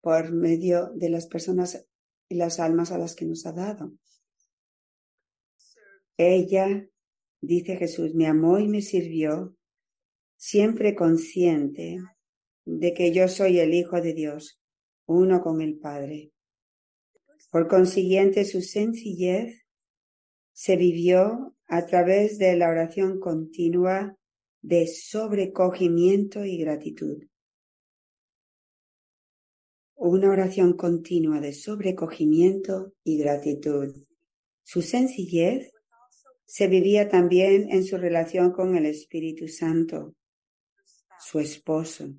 por 0.00 0.32
medio 0.32 0.90
de 0.94 1.08
las 1.08 1.26
personas 1.26 1.86
y 2.28 2.34
las 2.34 2.60
almas 2.60 2.90
a 2.90 2.98
las 2.98 3.14
que 3.14 3.24
nos 3.24 3.46
ha 3.46 3.52
dado. 3.52 3.92
Ella, 6.16 6.86
dice 7.46 7.76
Jesús, 7.76 8.14
me 8.14 8.26
amó 8.26 8.58
y 8.58 8.68
me 8.68 8.82
sirvió, 8.82 9.56
siempre 10.36 10.94
consciente 10.94 11.98
de 12.64 12.94
que 12.94 13.12
yo 13.12 13.28
soy 13.28 13.58
el 13.58 13.74
Hijo 13.74 14.00
de 14.00 14.14
Dios, 14.14 14.60
uno 15.06 15.42
con 15.42 15.60
el 15.60 15.78
Padre. 15.78 16.32
Por 17.50 17.68
consiguiente, 17.68 18.44
su 18.44 18.62
sencillez 18.62 19.64
se 20.52 20.76
vivió 20.76 21.54
a 21.66 21.86
través 21.86 22.38
de 22.38 22.56
la 22.56 22.68
oración 22.68 23.20
continua 23.20 24.16
de 24.62 24.86
sobrecogimiento 24.86 26.44
y 26.44 26.58
gratitud. 26.58 27.22
Una 29.96 30.30
oración 30.30 30.74
continua 30.74 31.40
de 31.40 31.52
sobrecogimiento 31.52 32.94
y 33.04 33.18
gratitud. 33.18 33.94
Su 34.62 34.82
sencillez 34.82 35.73
se 36.54 36.68
vivía 36.68 37.08
también 37.08 37.68
en 37.72 37.82
su 37.82 37.96
relación 37.98 38.52
con 38.52 38.76
el 38.76 38.86
Espíritu 38.86 39.48
Santo, 39.48 40.14
su 41.18 41.40
esposo. 41.40 42.14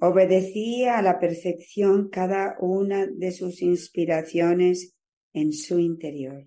Obedecía 0.00 0.96
a 0.96 1.02
la 1.02 1.18
perfección 1.18 2.08
cada 2.08 2.56
una 2.60 3.06
de 3.06 3.30
sus 3.32 3.60
inspiraciones 3.60 4.94
en 5.34 5.52
su 5.52 5.78
interior 5.78 6.46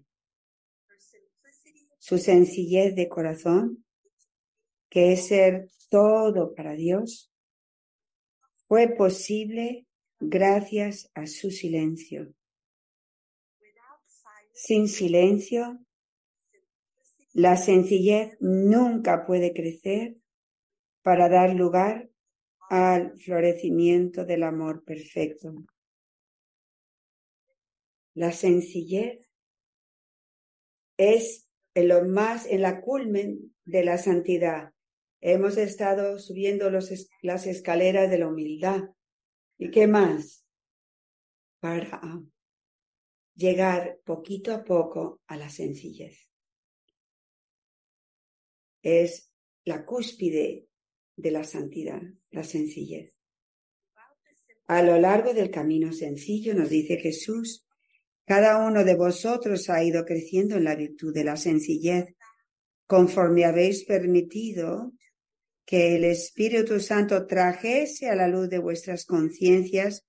su 2.01 2.17
sencillez 2.17 2.95
de 2.95 3.07
corazón, 3.07 3.85
que 4.89 5.13
es 5.13 5.27
ser 5.27 5.69
todo 5.87 6.55
para 6.55 6.73
Dios, 6.73 7.31
fue 8.67 8.87
posible 8.95 9.85
gracias 10.19 11.11
a 11.13 11.27
su 11.27 11.51
silencio. 11.51 12.33
Sin 14.63 14.87
silencio, 14.89 15.79
la 17.33 17.57
sencillez 17.57 18.37
nunca 18.39 19.25
puede 19.25 19.53
crecer 19.53 20.17
para 21.01 21.29
dar 21.29 21.55
lugar 21.55 22.11
al 22.69 23.17
florecimiento 23.17 24.23
del 24.23 24.43
amor 24.43 24.83
perfecto. 24.83 25.65
La 28.13 28.31
sencillez 28.31 29.31
es 30.95 31.49
en 31.73 31.87
lo 31.87 32.05
más, 32.05 32.45
en 32.45 32.61
la 32.61 32.81
culmen 32.81 33.55
de 33.65 33.83
la 33.83 33.97
santidad. 33.97 34.73
Hemos 35.21 35.57
estado 35.57 36.19
subiendo 36.19 36.69
las 36.69 37.47
escaleras 37.47 38.11
de 38.11 38.19
la 38.19 38.27
humildad. 38.27 38.81
¿Y 39.57 39.71
qué 39.71 39.87
más? 39.87 40.45
Para 41.59 42.21
llegar 43.35 43.99
poquito 44.03 44.53
a 44.53 44.63
poco 44.63 45.21
a 45.27 45.37
la 45.37 45.49
sencillez. 45.49 46.29
Es 48.81 49.31
la 49.65 49.85
cúspide 49.85 50.67
de 51.15 51.31
la 51.31 51.43
santidad, 51.43 52.01
la 52.31 52.43
sencillez. 52.43 53.13
A 54.67 54.81
lo 54.83 54.97
largo 54.99 55.33
del 55.33 55.51
camino 55.51 55.91
sencillo, 55.91 56.53
nos 56.53 56.69
dice 56.69 56.97
Jesús, 56.97 57.67
cada 58.25 58.65
uno 58.65 58.83
de 58.83 58.95
vosotros 58.95 59.69
ha 59.69 59.83
ido 59.83 60.05
creciendo 60.05 60.55
en 60.55 60.63
la 60.63 60.75
virtud 60.75 61.13
de 61.13 61.25
la 61.25 61.35
sencillez, 61.35 62.15
conforme 62.87 63.45
habéis 63.45 63.83
permitido 63.83 64.93
que 65.65 65.95
el 65.95 66.05
Espíritu 66.05 66.79
Santo 66.79 67.27
trajese 67.27 68.09
a 68.09 68.15
la 68.15 68.27
luz 68.27 68.49
de 68.49 68.59
vuestras 68.59 69.05
conciencias 69.05 70.05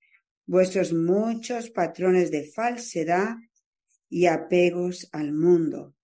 vuestros 0.46 0.92
muchos 0.92 1.70
patrones 1.70 2.30
de 2.30 2.44
falsedad 2.44 3.36
y 4.08 4.26
apegos 4.26 5.08
al 5.12 5.32
mundo, 5.32 5.94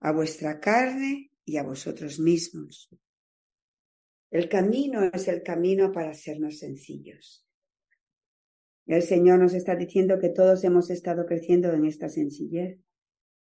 a 0.00 0.12
vuestra 0.12 0.60
carne 0.60 1.30
y 1.44 1.56
a 1.56 1.62
vosotros 1.62 2.18
mismos. 2.18 2.88
El 4.30 4.48
camino 4.48 5.04
es 5.12 5.28
el 5.28 5.42
camino 5.42 5.90
para 5.90 6.10
hacernos 6.10 6.58
sencillos. 6.58 7.46
El 8.86 9.02
Señor 9.02 9.38
nos 9.38 9.52
está 9.52 9.74
diciendo 9.76 10.18
que 10.18 10.30
todos 10.30 10.64
hemos 10.64 10.90
estado 10.90 11.26
creciendo 11.26 11.70
en 11.72 11.84
esta 11.84 12.08
sencillez, 12.08 12.78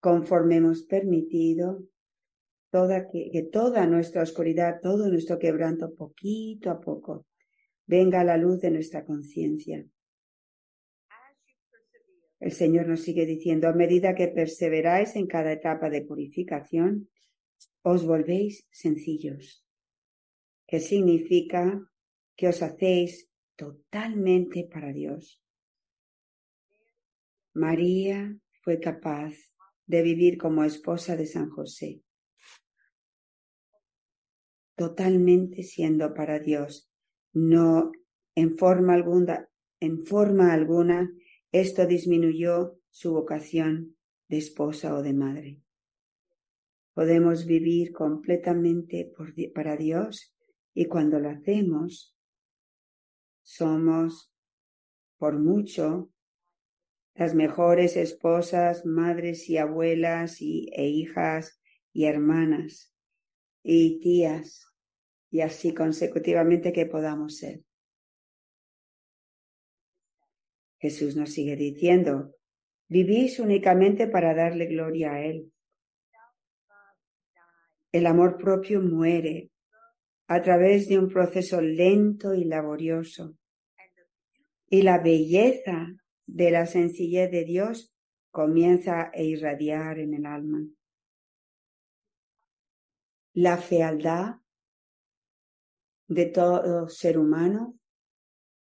conforme 0.01 0.57
hemos 0.57 0.83
permitido 0.83 1.87
toda, 2.71 3.09
que, 3.09 3.31
que 3.33 3.43
toda 3.45 3.87
nuestra 3.87 4.23
oscuridad, 4.23 4.81
todo 4.83 5.09
nuestro 5.09 5.39
quebranto, 5.39 5.95
poquito 5.95 6.71
a 6.71 6.81
poco, 6.81 7.27
venga 7.91 8.23
la 8.23 8.37
luz 8.37 8.61
de 8.61 8.71
nuestra 8.71 9.05
conciencia. 9.05 9.85
El 12.39 12.53
Señor 12.53 12.87
nos 12.87 13.03
sigue 13.03 13.27
diciendo, 13.27 13.67
a 13.69 13.73
medida 13.73 14.15
que 14.15 14.29
perseveráis 14.29 15.17
en 15.17 15.27
cada 15.27 15.53
etapa 15.53 15.91
de 15.91 16.03
purificación, 16.03 17.11
os 17.83 18.07
volvéis 18.07 18.65
sencillos, 18.71 19.67
que 20.69 20.79
significa 20.79 21.83
que 22.37 22.47
os 22.47 22.63
hacéis 22.63 23.29
totalmente 23.57 24.69
para 24.73 24.93
Dios. 24.93 25.43
María 27.55 28.39
fue 28.63 28.79
capaz 28.79 29.35
de 29.87 30.03
vivir 30.03 30.39
como 30.39 30.63
esposa 30.63 31.17
de 31.17 31.27
San 31.27 31.51
José, 31.51 32.03
totalmente 34.77 35.65
siendo 35.65 36.15
para 36.15 36.39
Dios, 36.39 36.90
no 37.33 37.93
en 38.35 38.57
forma 38.57 38.95
alguna, 38.95 39.49
en 39.81 40.05
forma 40.05 40.53
alguna 40.53 41.13
esto 41.53 41.87
disminuyó 41.87 42.79
su 42.91 43.13
vocación 43.13 43.97
de 44.29 44.39
esposa 44.39 44.95
o 44.95 45.03
de 45.03 45.13
madre. 45.13 45.61
Podemos 46.95 47.47
vivir 47.47 47.93
completamente 47.93 49.13
para 49.55 49.77
Dios 49.77 50.35
y 50.75 50.87
cuando 50.87 51.19
lo 51.19 51.31
hacemos 51.31 52.17
somos 53.43 54.33
por 55.19 55.39
mucho 55.39 56.13
las 57.15 57.35
mejores 57.35 57.97
esposas, 57.97 58.87
madres 58.87 59.49
y 59.49 59.59
abuelas 59.59 60.41
y, 60.41 60.71
e 60.73 60.89
hijas 60.89 61.61
y 61.93 62.05
hermanas 62.05 62.95
y 63.63 64.01
tías 64.01 64.70
y 65.31 65.41
así 65.41 65.73
consecutivamente 65.73 66.73
que 66.73 66.87
podamos 66.87 67.39
ser. 67.39 67.61
Jesús 70.79 71.15
nos 71.15 71.33
sigue 71.33 71.57
diciendo, 71.57 72.35
vivís 72.89 73.39
únicamente 73.39 74.09
para 74.09 74.35
darle 74.35 74.67
gloria 74.67 75.13
a 75.13 75.25
Él. 75.25 75.53
El 77.93 78.07
amor 78.07 78.39
propio 78.39 78.81
muere 78.81 79.51
a 80.27 80.41
través 80.43 80.89
de 80.89 80.99
un 80.99 81.09
proceso 81.09 81.61
lento 81.61 82.35
y 82.35 82.45
laborioso. 82.45 83.37
Y 84.69 84.83
la 84.83 84.99
belleza 84.99 85.89
de 86.27 86.51
la 86.51 86.67
sencillez 86.67 87.31
de 87.31 87.45
Dios 87.45 87.93
comienza 88.31 89.11
a 89.13 89.21
irradiar 89.21 89.99
en 89.99 90.15
el 90.15 90.27
alma. 90.27 90.65
La 93.35 93.57
fealdad 93.57 94.37
de 96.11 96.27
todo 96.27 96.89
ser 96.89 97.19
humano 97.19 97.79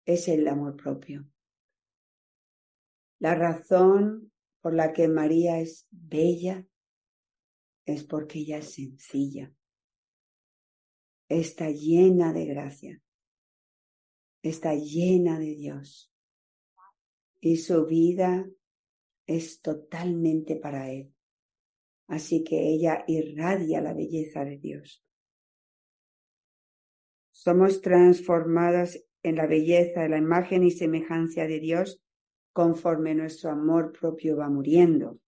es 0.04 0.28
el 0.28 0.46
amor 0.46 0.76
propio. 0.76 1.26
La 3.18 3.34
razón 3.34 4.30
por 4.60 4.74
la 4.74 4.92
que 4.92 5.08
María 5.08 5.58
es 5.58 5.86
bella 5.90 6.66
es 7.86 8.04
porque 8.04 8.40
ella 8.40 8.58
es 8.58 8.74
sencilla. 8.74 9.50
Está 11.30 11.70
llena 11.70 12.34
de 12.34 12.44
gracia. 12.44 13.02
Está 14.42 14.74
llena 14.74 15.38
de 15.38 15.54
Dios. 15.54 16.12
Y 17.40 17.56
su 17.56 17.86
vida 17.86 18.46
es 19.26 19.62
totalmente 19.62 20.56
para 20.56 20.90
Él. 20.90 21.14
Así 22.06 22.44
que 22.44 22.68
ella 22.68 23.02
irradia 23.06 23.80
la 23.80 23.94
belleza 23.94 24.44
de 24.44 24.58
Dios. 24.58 25.02
Somos 27.42 27.80
transformadas 27.80 29.02
en 29.22 29.36
la 29.36 29.46
belleza, 29.46 30.02
de 30.02 30.10
la 30.10 30.18
imagen 30.18 30.62
y 30.62 30.72
semejanza 30.72 31.46
de 31.46 31.58
Dios 31.58 31.98
conforme 32.52 33.14
nuestro 33.14 33.48
amor 33.48 33.98
propio 33.98 34.36
va 34.36 34.50
muriendo. 34.50 35.18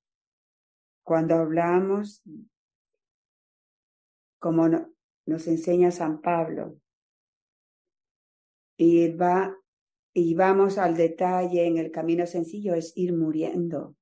Cuando 1.02 1.36
hablamos, 1.36 2.22
como 4.38 4.68
nos 5.24 5.46
enseña 5.46 5.90
San 5.90 6.20
Pablo, 6.20 6.76
y, 8.76 9.10
va, 9.12 9.56
y 10.12 10.34
vamos 10.34 10.76
al 10.76 10.94
detalle 10.94 11.66
en 11.66 11.78
el 11.78 11.90
camino 11.90 12.26
sencillo, 12.26 12.74
es 12.74 12.92
ir 12.94 13.16
muriendo 13.16 13.96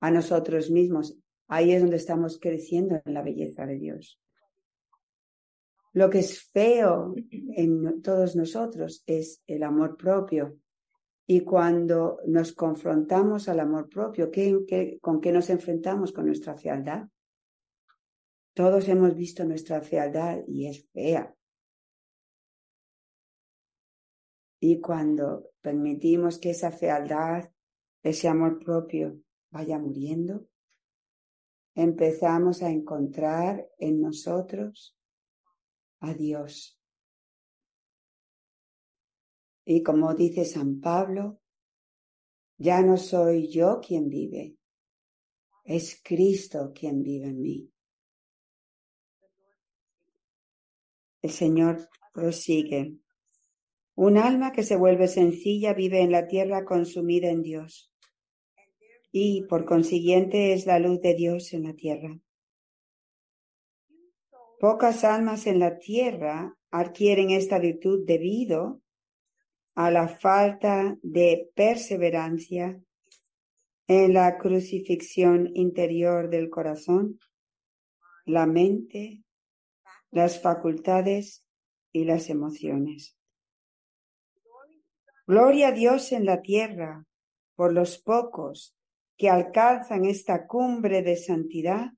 a 0.00 0.10
nosotros 0.10 0.70
mismos. 0.70 1.18
Ahí 1.46 1.72
es 1.72 1.82
donde 1.82 1.96
estamos 1.96 2.40
creciendo 2.40 3.02
en 3.04 3.12
la 3.12 3.20
belleza 3.20 3.66
de 3.66 3.74
Dios. 3.74 4.18
Lo 5.92 6.08
que 6.08 6.20
es 6.20 6.42
feo 6.42 7.14
en 7.30 8.00
todos 8.02 8.36
nosotros 8.36 9.02
es 9.06 9.42
el 9.46 9.62
amor 9.62 9.96
propio, 9.96 10.58
y 11.26 11.42
cuando 11.42 12.18
nos 12.26 12.52
confrontamos 12.52 13.48
al 13.48 13.60
amor 13.60 13.88
propio, 13.88 14.32
con 15.00 15.20
qué 15.20 15.30
nos 15.30 15.48
enfrentamos? 15.48 16.12
Con 16.12 16.26
nuestra 16.26 16.56
fealdad. 16.56 17.06
Todos 18.52 18.88
hemos 18.88 19.14
visto 19.14 19.44
nuestra 19.44 19.80
fealdad 19.80 20.40
y 20.48 20.66
es 20.66 20.88
fea. 20.90 21.32
Y 24.58 24.80
cuando 24.80 25.52
permitimos 25.60 26.38
que 26.40 26.50
esa 26.50 26.72
fealdad, 26.72 27.48
ese 28.02 28.26
amor 28.26 28.58
propio 28.58 29.20
vaya 29.52 29.78
muriendo, 29.78 30.48
empezamos 31.76 32.60
a 32.60 32.70
encontrar 32.70 33.68
en 33.78 34.00
nosotros 34.00 34.98
a 36.00 36.14
Dios. 36.14 36.78
Y 39.64 39.82
como 39.82 40.14
dice 40.14 40.44
San 40.44 40.80
Pablo, 40.80 41.40
ya 42.56 42.82
no 42.82 42.96
soy 42.96 43.48
yo 43.48 43.80
quien 43.80 44.08
vive, 44.08 44.56
es 45.64 46.00
Cristo 46.02 46.72
quien 46.74 47.02
vive 47.02 47.28
en 47.28 47.40
mí. 47.40 47.72
El 51.22 51.30
Señor 51.30 51.88
prosigue. 52.12 52.96
Un 53.94 54.16
alma 54.16 54.52
que 54.52 54.62
se 54.62 54.76
vuelve 54.76 55.08
sencilla 55.08 55.74
vive 55.74 56.00
en 56.00 56.12
la 56.12 56.26
tierra 56.26 56.64
consumida 56.64 57.28
en 57.30 57.42
Dios 57.42 57.90
y 59.12 59.42
por 59.42 59.64
consiguiente 59.64 60.52
es 60.52 60.66
la 60.66 60.78
luz 60.78 61.00
de 61.00 61.14
Dios 61.14 61.52
en 61.52 61.64
la 61.64 61.74
tierra. 61.74 62.18
Pocas 64.60 65.04
almas 65.04 65.46
en 65.46 65.58
la 65.58 65.78
tierra 65.78 66.54
adquieren 66.70 67.30
esta 67.30 67.58
virtud 67.58 68.04
debido 68.06 68.82
a 69.74 69.90
la 69.90 70.06
falta 70.06 70.98
de 71.00 71.50
perseverancia 71.54 72.78
en 73.86 74.12
la 74.12 74.36
crucifixión 74.36 75.48
interior 75.54 76.28
del 76.28 76.50
corazón, 76.50 77.18
la 78.26 78.44
mente, 78.44 79.24
las 80.10 80.42
facultades 80.42 81.42
y 81.90 82.04
las 82.04 82.28
emociones. 82.28 83.16
Gloria 85.26 85.68
a 85.68 85.72
Dios 85.72 86.12
en 86.12 86.26
la 86.26 86.42
tierra 86.42 87.06
por 87.54 87.72
los 87.72 87.96
pocos 87.96 88.76
que 89.16 89.30
alcanzan 89.30 90.04
esta 90.04 90.46
cumbre 90.46 91.00
de 91.00 91.16
santidad 91.16 91.92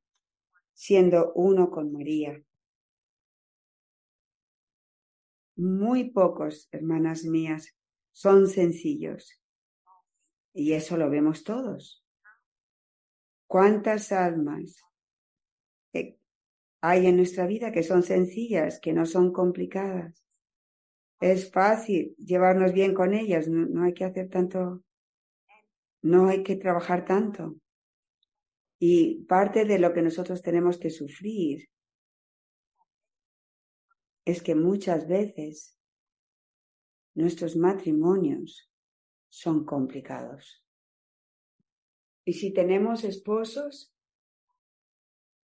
siendo 0.75 1.33
uno 1.35 1.69
con 1.69 1.93
María. 1.93 2.41
Muy 5.63 6.11
pocos, 6.11 6.69
hermanas 6.73 7.23
mías, 7.23 7.77
son 8.11 8.49
sencillos. 8.49 9.41
Y 10.53 10.73
eso 10.73 10.97
lo 10.97 11.09
vemos 11.09 11.45
todos. 11.45 12.05
¿Cuántas 13.47 14.11
almas 14.11 14.83
hay 16.81 17.07
en 17.07 17.17
nuestra 17.17 17.47
vida 17.47 17.71
que 17.71 17.85
son 17.85 18.03
sencillas, 18.03 18.81
que 18.81 18.93
no 18.93 19.07
son 19.07 19.33
complicadas? 19.33 20.25
Es 21.21 21.53
fácil 21.53 22.17
llevarnos 22.17 22.73
bien 22.73 22.93
con 22.93 23.15
ellas, 23.15 23.47
no, 23.47 23.85
hay 23.85 23.95
que 23.95 24.05
hacer 24.05 24.29
tanto, 24.29 24.83
no 26.03 26.29
hay 26.29 26.43
que 26.43 26.57
trabajar 26.57 27.05
tanto. 27.05 27.55
Y 28.81 29.23
parte 29.27 29.65
de 29.65 29.79
lo 29.79 29.93
que 29.93 30.03
nosotros 30.03 30.43
tenemos 30.43 30.77
que 30.79 30.91
sufrir 30.91 31.69
es 34.25 34.43
que 34.43 34.55
muchas 34.55 35.09
veces 35.09 35.79
nuestros 37.15 37.57
matrimonios 37.57 38.71
son 39.29 39.65
complicados. 39.65 40.65
Y 42.25 42.35
si 42.35 42.53
tenemos 42.53 43.05
esposos 43.05 43.93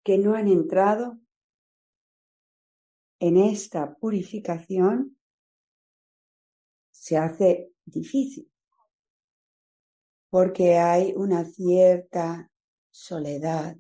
que 0.04 0.18
no 0.18 0.34
han 0.34 0.48
entrado 0.48 1.18
en 3.18 3.36
esta 3.36 3.96
purificación, 3.96 5.18
se 6.90 7.16
hace 7.16 7.72
difícil, 7.84 8.50
porque 10.30 10.78
hay 10.78 11.12
una 11.16 11.44
cierta 11.44 12.50
soledad 12.90 13.76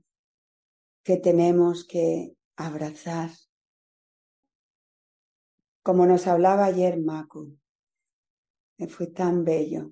que 1.02 1.16
tenemos 1.16 1.84
que 1.86 2.36
abrazar. 2.56 3.30
Como 5.82 6.06
nos 6.06 6.26
hablaba 6.26 6.66
ayer 6.66 7.00
Maku, 7.00 7.56
fue 8.88 9.06
tan 9.06 9.44
bello. 9.44 9.90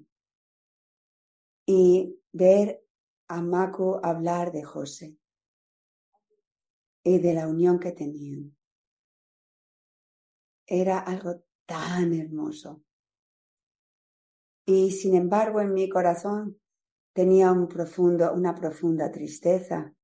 Y 1.66 2.18
ver 2.32 2.84
a 3.28 3.42
Maku 3.42 4.00
hablar 4.02 4.52
de 4.52 4.62
José 4.62 5.16
y 7.02 7.18
de 7.18 7.34
la 7.34 7.48
unión 7.48 7.78
que 7.78 7.92
tenían. 7.92 8.56
Era 10.66 10.98
algo 10.98 11.42
tan 11.66 12.12
hermoso. 12.12 12.82
Y 14.66 14.90
sin 14.90 15.14
embargo 15.14 15.60
en 15.60 15.72
mi 15.72 15.88
corazón 15.88 16.60
tenía 17.14 17.50
un 17.50 17.68
profundo, 17.68 18.32
una 18.34 18.54
profunda 18.54 19.10
tristeza, 19.10 19.94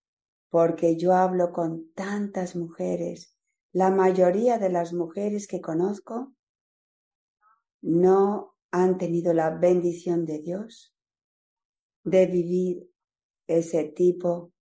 porque 0.49 0.97
yo 0.97 1.13
hablo 1.13 1.53
con 1.53 1.93
tantas 1.93 2.57
mujeres. 2.57 3.34
La 3.75 3.91
mayoría 3.91 4.57
de 4.59 4.71
las 4.71 4.93
mujeres 4.93 5.49
que 5.49 5.61
conozco 5.61 6.33
no 7.83 8.55
han 8.71 8.99
tenido 8.99 9.35
la 9.35 9.51
bendición 9.51 10.25
de 10.27 10.39
Dios 10.39 10.95
de 12.05 12.27
vivir 12.27 12.89
ese 13.49 13.83
tipo 13.83 14.53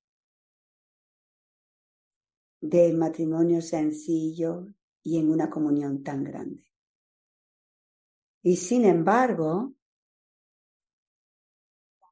de 2.60 2.91
matrimonio 2.93 3.62
sencillo 3.62 4.73
y 5.04 5.19
en 5.19 5.30
una 5.30 5.52
comunión 5.52 6.02
tan 6.02 6.23
grande. 6.23 6.63
Y 8.41 8.56
sin 8.56 8.84
embargo, 8.84 9.76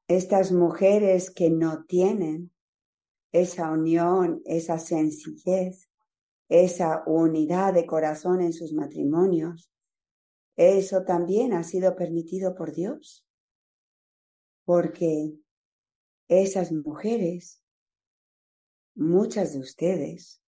estas 0.07 0.51
mujeres 0.51 1.31
que 1.31 1.49
no 1.49 1.83
tienen 1.85 2.53
esa 3.31 3.71
unión, 3.71 4.43
esa 4.45 4.77
sencillez, 4.77 5.90
esa 6.51 7.03
unidad 7.05 7.73
de 7.73 7.85
corazón 7.85 8.41
en 8.41 8.51
sus 8.51 8.73
matrimonios, 8.73 9.71
eso 10.57 11.05
también 11.05 11.53
ha 11.53 11.63
sido 11.63 11.95
permitido 11.95 12.55
por 12.55 12.73
Dios, 12.73 13.25
porque 14.65 15.33
esas 16.27 16.73
mujeres, 16.73 17.63
muchas 18.95 19.53
de 19.53 19.59
ustedes, 19.59 20.43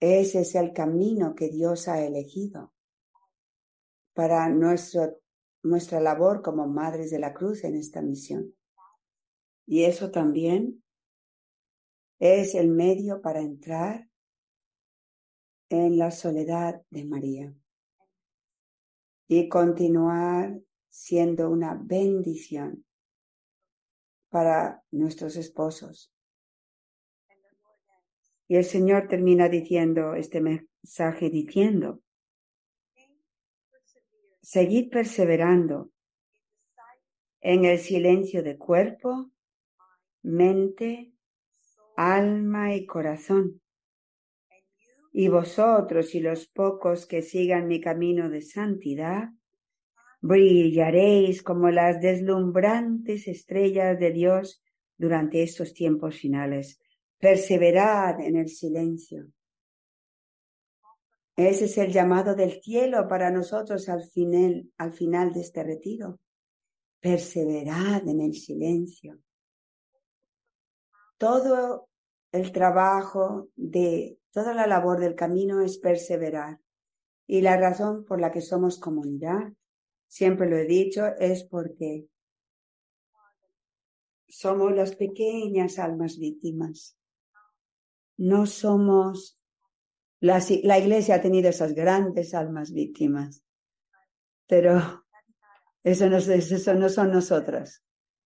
ese 0.00 0.40
es 0.40 0.54
el 0.54 0.72
camino 0.72 1.34
que 1.34 1.50
Dios 1.50 1.86
ha 1.86 2.02
elegido 2.02 2.72
para 4.14 4.48
nuestro, 4.48 5.20
nuestra 5.62 6.00
labor 6.00 6.40
como 6.40 6.66
madres 6.66 7.10
de 7.10 7.18
la 7.18 7.34
cruz 7.34 7.64
en 7.64 7.76
esta 7.76 8.00
misión. 8.00 8.54
Y 9.66 9.84
eso 9.84 10.10
también 10.10 10.82
es 12.18 12.54
el 12.54 12.68
medio 12.68 13.20
para 13.20 13.40
entrar 13.40 14.08
en 15.68 15.98
la 15.98 16.10
soledad 16.10 16.82
de 16.90 17.04
María 17.04 17.54
y 19.28 19.48
continuar 19.48 20.60
siendo 20.88 21.50
una 21.50 21.74
bendición 21.74 22.84
para 24.30 24.82
nuestros 24.90 25.36
esposos. 25.36 26.12
Y 28.48 28.56
el 28.56 28.64
Señor 28.64 29.08
termina 29.08 29.48
diciendo 29.48 30.14
este 30.14 30.40
mensaje 30.40 31.30
diciendo, 31.30 32.00
seguid 34.40 34.88
perseverando 34.90 35.90
en 37.40 37.64
el 37.64 37.78
silencio 37.78 38.42
de 38.42 38.56
cuerpo, 38.56 39.30
mente, 40.22 41.15
alma 41.96 42.74
y 42.74 42.86
corazón. 42.86 43.60
Y 45.12 45.28
vosotros 45.28 46.14
y 46.14 46.20
los 46.20 46.46
pocos 46.46 47.06
que 47.06 47.22
sigan 47.22 47.68
mi 47.68 47.80
camino 47.80 48.28
de 48.28 48.42
santidad, 48.42 49.30
brillaréis 50.20 51.42
como 51.42 51.70
las 51.70 52.00
deslumbrantes 52.00 53.26
estrellas 53.28 53.98
de 53.98 54.10
Dios 54.10 54.62
durante 54.98 55.42
estos 55.42 55.72
tiempos 55.72 56.16
finales. 56.16 56.78
Perseverad 57.18 58.20
en 58.20 58.36
el 58.36 58.48
silencio. 58.48 59.26
Ese 61.34 61.66
es 61.66 61.78
el 61.78 61.92
llamado 61.92 62.34
del 62.34 62.62
cielo 62.62 63.08
para 63.08 63.30
nosotros 63.30 63.88
al 63.88 64.04
final, 64.04 64.70
al 64.78 64.92
final 64.92 65.32
de 65.32 65.40
este 65.40 65.62
retiro. 65.62 66.18
Perseverad 67.00 68.08
en 68.08 68.20
el 68.20 68.34
silencio. 68.34 69.18
Todo 71.18 71.88
el 72.32 72.52
trabajo 72.52 73.48
de 73.56 74.18
toda 74.30 74.52
la 74.52 74.66
labor 74.66 75.00
del 75.00 75.14
camino 75.14 75.62
es 75.62 75.78
perseverar. 75.78 76.60
Y 77.26 77.40
la 77.40 77.56
razón 77.56 78.04
por 78.04 78.20
la 78.20 78.30
que 78.30 78.42
somos 78.42 78.78
comunidad, 78.78 79.52
siempre 80.06 80.48
lo 80.48 80.56
he 80.56 80.66
dicho, 80.66 81.06
es 81.18 81.44
porque 81.44 82.06
somos 84.28 84.74
las 84.74 84.94
pequeñas 84.94 85.78
almas 85.78 86.18
víctimas. 86.18 86.98
No 88.18 88.44
somos, 88.44 89.40
la, 90.20 90.38
iglesia 90.78 91.16
ha 91.16 91.20
tenido 91.22 91.48
esas 91.48 91.72
grandes 91.74 92.34
almas 92.34 92.72
víctimas, 92.72 93.42
pero 94.46 95.04
eso 95.82 96.10
no, 96.10 96.18
eso 96.18 96.74
no 96.74 96.88
son 96.90 97.10
nosotras. 97.10 97.82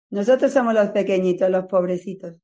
Nosotros 0.09 0.51
somos 0.51 0.73
los 0.73 0.89
pequeñitos, 0.89 1.49
los 1.49 1.65
pobrecitos. 1.65 2.40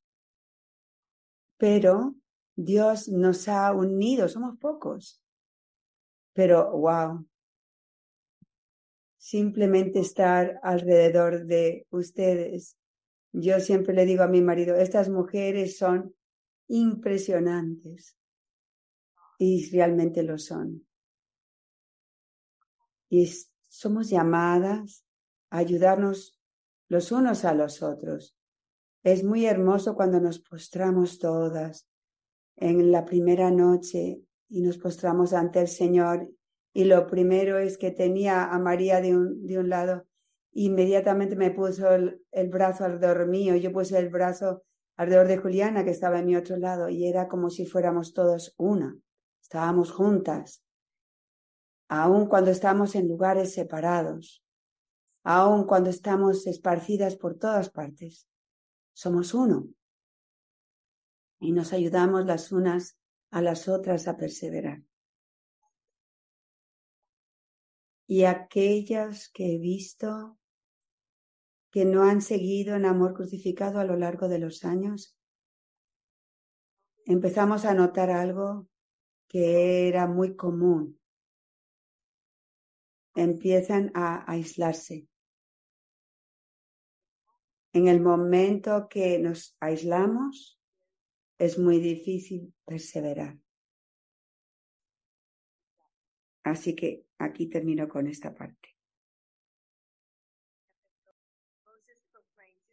Pero 1.58 2.14
Dios 2.56 3.08
nos 3.08 3.48
ha 3.48 3.72
unido, 3.72 4.28
somos 4.28 4.56
pocos. 4.58 5.22
Pero, 6.32 6.70
wow, 6.70 7.26
simplemente 9.18 9.98
estar 9.98 10.60
alrededor 10.62 11.44
de 11.44 11.86
ustedes. 11.90 12.78
Yo 13.32 13.60
siempre 13.60 13.92
le 13.92 14.06
digo 14.06 14.22
a 14.22 14.28
mi 14.28 14.40
marido, 14.40 14.76
estas 14.76 15.08
mujeres 15.08 15.76
son 15.76 16.14
impresionantes. 16.68 18.16
Y 19.38 19.70
realmente 19.70 20.22
lo 20.22 20.38
son. 20.38 20.86
Y 23.08 23.30
somos 23.68 24.10
llamadas 24.10 25.04
a 25.50 25.58
ayudarnos 25.58 26.40
los 26.88 27.12
unos 27.12 27.44
a 27.44 27.54
los 27.54 27.82
otros. 27.82 28.37
Es 29.02 29.22
muy 29.24 29.46
hermoso 29.46 29.94
cuando 29.94 30.20
nos 30.20 30.40
postramos 30.40 31.18
todas 31.18 31.88
en 32.56 32.90
la 32.90 33.04
primera 33.04 33.50
noche 33.50 34.22
y 34.48 34.62
nos 34.62 34.78
postramos 34.78 35.32
ante 35.32 35.60
el 35.60 35.68
Señor 35.68 36.28
y 36.72 36.84
lo 36.84 37.06
primero 37.06 37.58
es 37.58 37.78
que 37.78 37.90
tenía 37.90 38.44
a 38.44 38.58
María 38.58 39.00
de 39.00 39.16
un, 39.16 39.46
de 39.46 39.58
un 39.58 39.68
lado, 39.68 40.06
inmediatamente 40.52 41.36
me 41.36 41.50
puso 41.50 41.90
el, 41.92 42.48
brazo 42.48 42.84
alrededor 42.84 43.26
mío, 43.26 43.56
yo 43.56 43.72
puse 43.72 43.98
el 43.98 44.08
brazo 44.08 44.62
alrededor 44.96 45.28
de 45.28 45.38
Juliana 45.38 45.84
que 45.84 45.90
estaba 45.90 46.18
en 46.18 46.26
mi 46.26 46.36
otro 46.36 46.56
lado 46.56 46.88
y 46.88 47.06
era 47.06 47.28
como 47.28 47.50
si 47.50 47.66
fuéramos 47.66 48.12
todos 48.12 48.54
una, 48.58 48.96
estábamos 49.40 49.92
juntas, 49.92 50.62
aun 51.88 52.26
cuando 52.26 52.50
estamos 52.50 52.94
en 52.94 53.08
lugares 53.08 53.54
separados, 53.54 54.44
aun 55.22 55.64
cuando 55.64 55.90
estamos 55.90 56.46
esparcidas 56.46 57.16
por 57.16 57.36
todas 57.36 57.70
partes, 57.70 58.28
somos 58.98 59.32
uno 59.32 59.68
y 61.38 61.52
nos 61.52 61.72
ayudamos 61.72 62.26
las 62.26 62.50
unas 62.50 62.98
a 63.30 63.40
las 63.40 63.68
otras 63.68 64.08
a 64.08 64.16
perseverar. 64.16 64.82
Y 68.08 68.24
aquellas 68.24 69.28
que 69.28 69.54
he 69.54 69.58
visto 69.60 70.36
que 71.70 71.84
no 71.84 72.02
han 72.02 72.20
seguido 72.20 72.74
en 72.74 72.86
amor 72.86 73.14
crucificado 73.14 73.78
a 73.78 73.84
lo 73.84 73.94
largo 73.94 74.26
de 74.26 74.40
los 74.40 74.64
años, 74.64 75.16
empezamos 77.04 77.66
a 77.66 77.74
notar 77.74 78.10
algo 78.10 78.66
que 79.28 79.86
era 79.86 80.08
muy 80.08 80.34
común. 80.34 80.98
Empiezan 83.14 83.92
a 83.94 84.28
aislarse. 84.28 85.06
En 87.72 87.88
el 87.88 88.00
momento 88.00 88.88
que 88.88 89.18
nos 89.18 89.56
aislamos, 89.60 90.58
es 91.38 91.58
muy 91.58 91.78
difícil 91.78 92.52
perseverar. 92.64 93.38
Así 96.42 96.74
que 96.74 97.04
aquí 97.18 97.48
termino 97.48 97.88
con 97.88 98.06
esta 98.06 98.34
parte. 98.34 98.76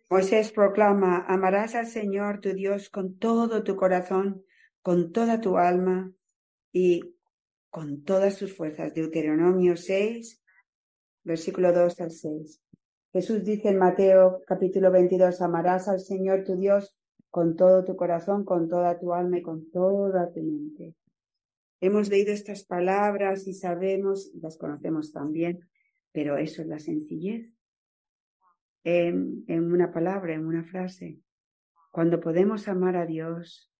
Moisés 0.09 0.51
proclama, 0.51 1.25
amarás 1.27 1.75
al 1.75 1.87
Señor 1.87 2.39
tu 2.39 2.53
Dios 2.53 2.89
con 2.89 3.17
todo 3.17 3.63
tu 3.63 3.75
corazón, 3.75 4.45
con 4.81 5.11
toda 5.11 5.41
tu 5.41 5.57
alma 5.57 6.13
y 6.71 7.15
con 7.69 8.03
todas 8.03 8.37
tus 8.37 8.55
fuerzas. 8.55 8.93
Deuteronomio 8.93 9.75
6, 9.75 10.41
versículo 11.23 11.73
2 11.73 11.99
al 11.99 12.11
6. 12.11 12.61
Jesús 13.15 13.45
dice 13.45 13.69
en 13.69 13.77
Mateo 13.77 14.43
capítulo 14.45 14.91
22, 14.91 15.41
amarás 15.41 15.87
al 15.87 16.01
Señor 16.01 16.43
tu 16.43 16.57
Dios 16.57 16.97
con 17.29 17.55
todo 17.55 17.85
tu 17.85 17.95
corazón, 17.95 18.43
con 18.43 18.67
toda 18.67 18.99
tu 18.99 19.13
alma 19.13 19.37
y 19.37 19.41
con 19.41 19.71
toda 19.71 20.33
tu 20.33 20.43
mente. 20.43 20.95
Hemos 21.79 22.09
leído 22.09 22.33
estas 22.33 22.65
palabras 22.65 23.47
y 23.47 23.53
sabemos, 23.53 24.33
las 24.41 24.57
conocemos 24.57 25.13
también, 25.13 25.61
pero 26.11 26.35
eso 26.35 26.61
es 26.61 26.67
la 26.67 26.77
sencillez 26.77 27.53
en, 28.83 29.45
una 29.47 29.93
palabra, 29.93 30.33
en 30.33 30.45
una 30.45 30.65
frase. 30.65 31.21
Cuando 31.91 32.19
podemos 32.19 32.67
amar 32.67 32.97
a 32.97 33.05
Dios 33.05 33.71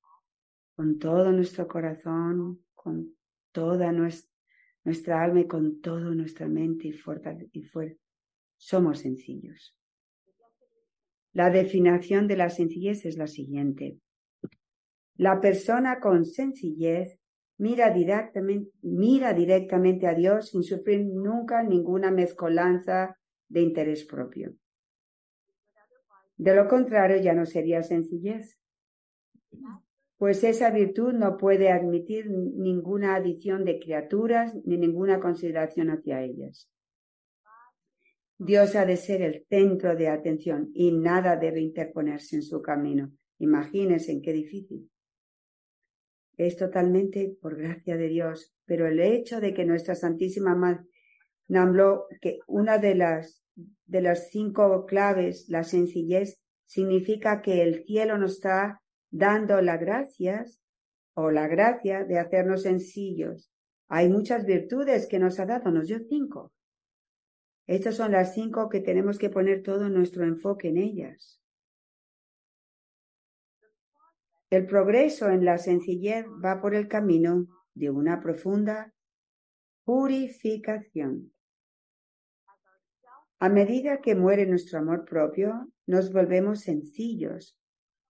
con 0.78 0.98
todo 0.98 1.34
nuestro 1.34 1.68
corazón, 1.68 2.64
con 2.74 3.18
toda 3.52 3.92
nuestra, 3.92 5.22
alma 5.22 5.42
y 5.42 5.48
con 5.48 5.82
toda 5.82 6.16
nuestra 6.16 6.48
mente 6.48 6.88
y 6.88 6.94
fuerza, 6.94 7.36
y 7.52 7.64
fuerza, 7.64 8.05
somos 8.58 9.00
sencillos. 9.00 9.76
La 11.34 11.50
definición 11.50 12.28
de 12.28 12.38
la 12.38 12.50
sencillez 12.50 13.06
es 13.06 13.18
la 13.18 13.28
siguiente. 13.28 14.00
La 15.18 15.42
persona 15.42 16.00
con 16.00 16.26
sencillez 16.26 17.20
mira 17.58 17.90
directamente, 17.90 18.72
mira 18.82 19.34
directamente 19.34 20.08
a 20.08 20.14
Dios 20.14 20.50
sin 20.50 20.64
sufrir 20.64 21.06
nunca 21.06 21.64
ninguna 21.64 22.12
mezcolanza 22.12 23.18
de 23.48 23.62
interés 23.62 24.06
propio. 24.06 24.54
De 26.38 26.54
lo 26.54 26.68
contrario, 26.68 27.18
ya 27.18 27.34
no 27.34 27.46
sería 27.46 27.82
sencillez, 27.82 28.58
pues 30.18 30.44
esa 30.44 30.70
virtud 30.70 31.14
no 31.14 31.38
puede 31.38 31.70
admitir 31.70 32.30
ninguna 32.30 33.16
adición 33.16 33.64
de 33.64 33.80
criaturas 33.80 34.54
ni 34.66 34.78
ninguna 34.78 35.20
consideración 35.20 35.90
hacia 35.90 36.22
ellas. 36.22 36.70
Dios 38.38 38.76
ha 38.76 38.86
de 38.86 38.98
ser 38.98 39.22
el 39.22 39.46
centro 39.50 39.96
de 39.96 40.10
atención 40.10 40.70
y 40.74 40.92
nada 40.92 41.38
debe 41.38 41.62
interponerse 41.62 42.36
en 42.36 42.44
su 42.44 42.62
camino. 42.62 43.12
Imagínense 43.40 44.12
en 44.12 44.22
qué 44.22 44.34
difícil. 44.34 44.90
Es 46.38 46.58
totalmente 46.58 47.38
por 47.42 47.56
gracia 47.56 47.96
de 47.96 48.10
Dios, 48.10 48.54
pero 48.66 48.88
el 48.88 49.00
hecho 49.00 49.40
de 49.40 49.54
que 49.54 49.66
nuestra 49.66 49.96
Santísima 49.96 50.54
Madre 50.54 50.86
habló 51.54 52.08
que 52.22 52.40
una 52.48 52.78
de 52.78 52.96
las 52.96 53.46
de 53.86 54.02
las 54.02 54.30
cinco 54.30 54.86
claves, 54.86 55.48
la 55.48 55.64
sencillez, 55.64 56.42
significa 56.66 57.42
que 57.42 57.62
el 57.62 57.86
cielo 57.86 58.18
nos 58.18 58.34
está 58.34 58.82
dando 59.12 59.62
las 59.62 59.80
gracias 59.80 60.60
o 61.14 61.32
la 61.32 61.48
gracia 61.48 62.04
de 62.04 62.20
hacernos 62.20 62.64
sencillos. 62.64 63.50
Hay 63.88 64.10
muchas 64.10 64.46
virtudes 64.46 65.08
que 65.08 65.20
nos 65.20 65.40
ha 65.40 65.46
dado, 65.46 65.72
nos 65.72 65.88
dio 65.88 66.00
cinco. 66.10 66.52
Estas 67.68 67.96
son 67.96 68.12
las 68.12 68.34
cinco 68.34 68.70
que 68.70 68.80
tenemos 68.80 69.18
que 69.18 69.30
poner 69.30 69.64
todo 69.64 69.90
nuestro 69.90 70.24
enfoque 70.24 70.68
en 70.70 70.78
ellas. 70.78 71.42
El 74.52 74.68
progreso 74.68 75.30
en 75.30 75.44
la 75.44 75.58
sencillez 75.58 76.26
va 76.44 76.62
por 76.62 76.76
el 76.76 76.88
camino 76.88 77.48
de 77.74 77.90
una 77.90 78.22
profunda 78.22 78.94
purificación. 79.84 81.34
A 83.40 83.50
medida 83.50 84.02
que 84.02 84.16
muere 84.16 84.46
nuestro 84.46 84.80
amor 84.80 85.04
propio, 85.04 85.70
nos 85.88 86.14
volvemos 86.14 86.62
sencillos, 86.62 87.58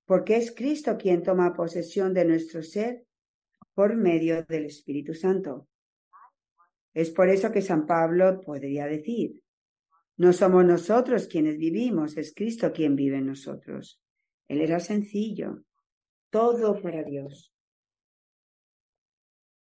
porque 0.06 0.38
es 0.38 0.54
Cristo 0.54 0.98
quien 0.98 1.24
toma 1.24 1.54
posesión 1.54 2.14
de 2.14 2.26
nuestro 2.26 2.62
ser 2.62 3.06
por 3.74 3.96
medio 3.96 4.44
del 4.44 4.66
Espíritu 4.66 5.14
Santo. 5.14 5.68
Es 6.94 7.10
por 7.10 7.28
eso 7.30 7.52
que 7.52 7.62
San 7.62 7.86
Pablo 7.86 8.40
podría 8.42 8.86
decir, 8.86 9.42
no 10.18 10.32
somos 10.32 10.64
nosotros 10.64 11.28
quienes 11.28 11.58
vivimos, 11.58 12.16
es 12.18 12.34
Cristo 12.34 12.72
quien 12.72 12.96
vive 12.96 13.18
en 13.18 13.28
nosotros. 13.28 14.02
Él 14.48 14.62
era 14.62 14.80
sencillo, 14.80 15.66
todo 16.30 16.82
para 16.82 17.04
Dios. 17.04 17.54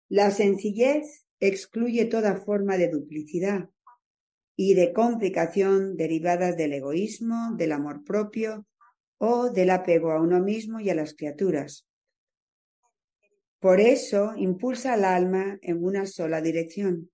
La 0.09 0.31
sencillez 0.31 1.27
excluye 1.40 2.05
toda 2.05 2.37
forma 2.37 2.77
de 2.77 2.88
duplicidad 2.88 3.68
y 4.57 4.74
de 4.74 4.92
complicación 4.92 5.96
derivadas 5.96 6.57
del 6.57 6.72
egoísmo, 6.72 7.55
del 7.57 7.72
amor 7.72 8.05
propio 8.05 8.66
o 9.18 9.51
del 9.51 9.70
apego 9.70 10.12
a 10.12 10.20
uno 10.20 10.40
mismo 10.40 10.81
y 10.81 10.90
a 10.90 10.94
las 10.94 11.14
criaturas. 11.14 11.87
Por 13.61 13.81
eso 13.81 14.35
impulsa 14.37 14.94
al 14.94 15.05
alma 15.05 15.59
en 15.62 15.85
una 15.85 16.07
sola 16.07 16.40
dirección, 16.40 17.11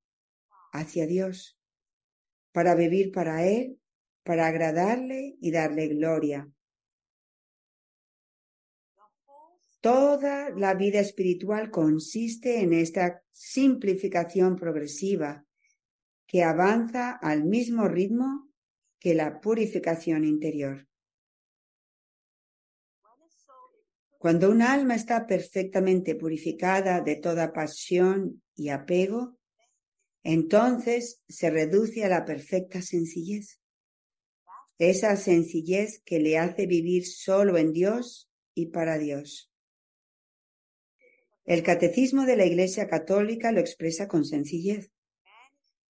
hacia 0.73 1.07
Dios, 1.07 1.54
para 2.55 2.77
vivir 2.77 3.11
para 3.11 3.45
Él, 3.45 3.81
para 4.23 4.47
agradarle 4.47 5.37
y 5.41 5.51
darle 5.51 5.89
gloria. 5.89 6.49
Toda 9.81 10.51
la 10.51 10.75
vida 10.75 11.01
espiritual 11.01 11.73
consiste 11.73 12.61
en 12.61 12.73
esta 12.73 13.25
simplificación 13.33 14.55
progresiva 14.55 15.45
que 16.29 16.45
avanza 16.45 17.11
al 17.11 17.43
mismo 17.43 17.89
ritmo 17.89 18.49
que 19.01 19.15
la 19.15 19.41
purificación 19.41 20.25
interior. 20.25 20.87
Cuando 24.17 24.49
un 24.49 24.63
alma 24.63 24.95
está 24.95 25.27
perfectamente 25.27 26.15
purificada 26.15 27.01
de 27.01 27.17
toda 27.17 27.53
pasión 27.53 28.43
y 28.55 28.69
apego, 28.69 29.39
entonces 30.25 31.23
se 31.29 31.51
reduce 31.51 32.03
a 32.03 32.09
la 32.09 32.25
perfecta 32.25 32.81
sencillez. 32.81 33.61
Esa 34.79 35.17
sencillez 35.17 36.03
que 36.05 36.19
le 36.19 36.39
hace 36.39 36.67
vivir 36.67 37.07
solo 37.07 37.59
en 37.59 37.73
Dios 37.73 38.31
y 38.55 38.67
para 38.67 38.99
Dios. 38.99 39.53
El 41.45 41.63
catecismo 41.63 42.25
de 42.25 42.37
la 42.37 42.47
Iglesia 42.47 42.89
Católica 42.89 43.53
lo 43.53 43.61
expresa 43.61 44.09
con 44.09 44.25
sencillez. 44.25 44.91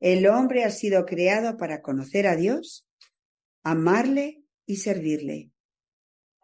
El 0.01 0.27
hombre 0.27 0.65
ha 0.65 0.71
sido 0.71 1.07
creado 1.07 1.57
para 1.57 1.81
conocer 1.81 2.27
a 2.27 2.35
Dios, 2.35 2.89
amarle 3.63 4.43
y 4.67 4.77
servirle, 4.77 5.53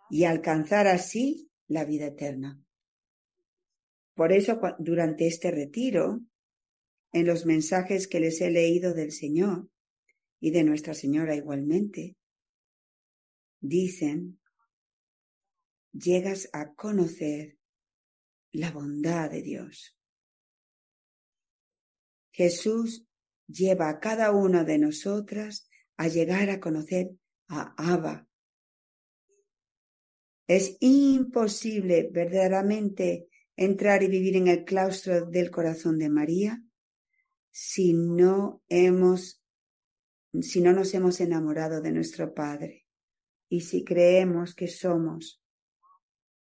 y 0.09 0.25
alcanzar 0.25 0.87
así 0.87 1.51
la 1.67 1.85
vida 1.85 2.07
eterna. 2.07 2.63
Por 4.15 4.33
eso, 4.33 4.61
durante 4.79 5.27
este 5.27 5.51
retiro, 5.51 6.21
en 7.13 7.27
los 7.27 7.47
mensajes 7.47 8.07
que 8.07 8.21
les 8.21 8.41
he 8.41 8.51
leído 8.51 8.95
del 8.95 9.13
Señor 9.13 9.69
y 10.41 10.51
de 10.51 10.65
Nuestra 10.65 10.95
Señora 10.95 11.35
igualmente, 11.35 12.17
dicen, 13.61 14.41
llegas 15.93 16.49
a 16.53 16.73
conocer 16.75 17.59
la 18.53 18.71
bondad 18.71 19.31
de 19.31 19.43
Dios. 19.43 19.97
Jesús 22.33 23.07
lleva 23.47 23.89
a 23.89 24.01
cada 24.01 24.31
una 24.33 24.65
de 24.65 24.79
nosotras 24.79 25.69
a 25.97 26.09
llegar 26.09 26.49
a 26.49 26.61
conocer 26.61 27.11
a 27.49 27.75
Abba. 27.77 28.27
Es 30.47 30.77
imposible 30.81 32.09
verdaderamente 32.11 33.29
entrar 33.57 34.03
y 34.03 34.09
vivir 34.09 34.37
en 34.37 34.49
el 34.49 34.65
claustro 34.65 35.27
del 35.27 35.51
corazón 35.51 35.99
de 35.99 36.09
María 36.09 36.65
si 37.51 37.93
no 37.93 38.63
hemos, 38.69 39.43
si 40.41 40.61
no 40.61 40.73
nos 40.73 40.95
hemos 40.95 41.21
enamorado 41.21 41.81
de 41.81 41.93
nuestro 41.93 42.35
Padre 42.35 42.87
y 43.49 43.63
si 43.63 43.85
creemos 43.85 44.55
que 44.55 44.69
somos 44.69 45.43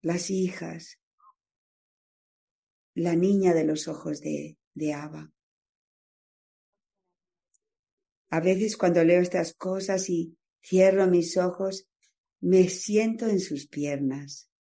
las 0.03 0.31
hijas, 0.31 0.99
la 2.95 3.17
niña 3.17 3.55
de 3.55 3.65
los 3.65 3.89
ojos 3.89 4.21
de, 4.21 4.59
de. 4.75 4.93
A 8.31 8.41
veces 8.41 8.77
cuando 8.77 9.05
leo 9.05 9.21
estas 9.21 9.55
cosas 9.55 10.09
y 10.11 10.37
cierro 10.63 11.07
mis 11.07 11.37
ojos, 11.37 11.89
me 12.41 12.69
siento 12.69 13.27
en 13.27 13.41
sus 13.41 13.67
piernas, 13.69 14.51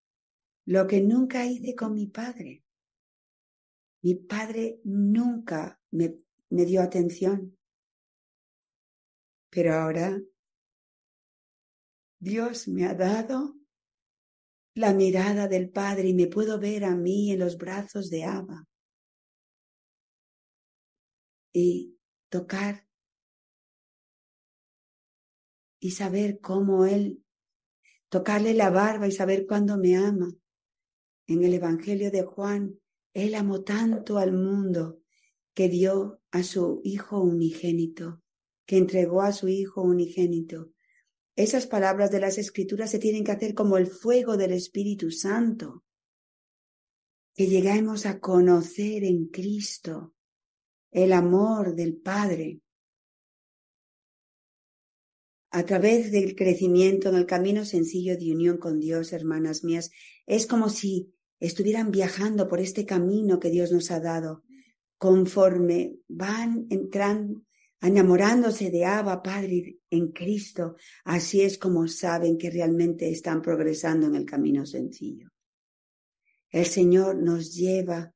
lo 0.64 0.86
que 0.86 1.02
nunca 1.02 1.44
hice 1.46 1.74
con 1.74 1.94
mi 1.94 2.06
padre. 2.06 2.64
Mi 4.02 4.14
padre 4.14 4.80
nunca 4.84 5.80
me, 5.90 6.23
me 6.54 6.64
dio 6.64 6.82
atención. 6.82 7.58
Pero 9.50 9.74
ahora 9.74 10.20
Dios 12.20 12.68
me 12.68 12.86
ha 12.86 12.94
dado 12.94 13.56
la 14.74 14.94
mirada 14.94 15.48
del 15.48 15.70
Padre 15.70 16.08
y 16.08 16.14
me 16.14 16.28
puedo 16.28 16.60
ver 16.60 16.84
a 16.84 16.94
mí 16.94 17.32
en 17.32 17.40
los 17.40 17.58
brazos 17.58 18.08
de 18.08 18.24
Abba 18.24 18.68
y 21.52 21.98
tocar 22.28 22.86
y 25.80 25.90
saber 25.90 26.38
cómo 26.40 26.86
Él, 26.86 27.24
tocarle 28.08 28.54
la 28.54 28.70
barba 28.70 29.08
y 29.08 29.12
saber 29.12 29.44
cuándo 29.44 29.76
me 29.76 29.96
ama. 29.96 30.32
En 31.26 31.42
el 31.42 31.54
Evangelio 31.54 32.12
de 32.12 32.22
Juan, 32.22 32.80
Él 33.12 33.34
amó 33.34 33.64
tanto 33.64 34.18
al 34.18 34.32
mundo 34.32 35.00
que 35.52 35.68
dio 35.68 36.20
a 36.34 36.42
su 36.42 36.80
Hijo 36.82 37.20
unigénito, 37.20 38.20
que 38.66 38.76
entregó 38.76 39.22
a 39.22 39.30
su 39.30 39.46
Hijo 39.46 39.82
unigénito. 39.82 40.72
Esas 41.36 41.68
palabras 41.68 42.10
de 42.10 42.18
las 42.18 42.38
Escrituras 42.38 42.90
se 42.90 42.98
tienen 42.98 43.22
que 43.22 43.30
hacer 43.30 43.54
como 43.54 43.76
el 43.76 43.86
fuego 43.86 44.36
del 44.36 44.50
Espíritu 44.50 45.12
Santo, 45.12 45.84
que 47.36 47.46
lleguemos 47.46 48.04
a 48.04 48.18
conocer 48.18 49.04
en 49.04 49.26
Cristo 49.26 50.16
el 50.90 51.12
amor 51.12 51.76
del 51.76 51.98
Padre. 51.98 52.60
A 55.52 55.64
través 55.64 56.10
del 56.10 56.34
crecimiento 56.34 57.10
en 57.10 57.14
el 57.14 57.26
camino 57.26 57.64
sencillo 57.64 58.18
de 58.18 58.32
unión 58.32 58.58
con 58.58 58.80
Dios, 58.80 59.12
hermanas 59.12 59.62
mías, 59.62 59.92
es 60.26 60.48
como 60.48 60.68
si 60.68 61.14
estuvieran 61.38 61.92
viajando 61.92 62.48
por 62.48 62.58
este 62.58 62.84
camino 62.84 63.38
que 63.38 63.50
Dios 63.50 63.70
nos 63.70 63.92
ha 63.92 64.00
dado, 64.00 64.42
conforme 65.04 65.98
van 66.08 66.66
entrando, 66.70 67.42
enamorándose 67.78 68.70
de 68.70 68.86
Abba, 68.86 69.22
Padre, 69.22 69.80
en 69.90 70.12
Cristo, 70.12 70.76
así 71.04 71.42
es 71.42 71.58
como 71.58 71.86
saben 71.88 72.38
que 72.38 72.48
realmente 72.48 73.10
están 73.10 73.42
progresando 73.42 74.06
en 74.06 74.14
el 74.14 74.24
camino 74.24 74.64
sencillo. 74.64 75.28
El 76.48 76.64
Señor 76.64 77.16
nos 77.16 77.54
lleva 77.54 78.14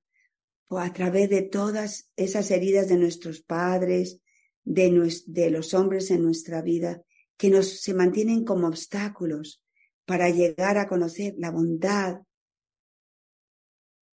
a 0.70 0.92
través 0.94 1.28
de 1.28 1.42
todas 1.42 2.10
esas 2.16 2.50
heridas 2.50 2.88
de 2.88 2.96
nuestros 2.96 3.42
padres, 3.42 4.22
de, 4.64 5.50
los 5.50 5.74
hombres 5.74 6.10
en 6.10 6.22
nuestra 6.22 6.62
vida, 6.62 7.02
que 7.36 7.50
nos 7.50 7.82
se 7.82 7.92
mantienen 7.92 8.46
como 8.46 8.66
obstáculos 8.66 9.62
para 10.06 10.30
llegar 10.30 10.78
a 10.78 10.88
conocer 10.88 11.34
la 11.36 11.50
bondad 11.50 12.22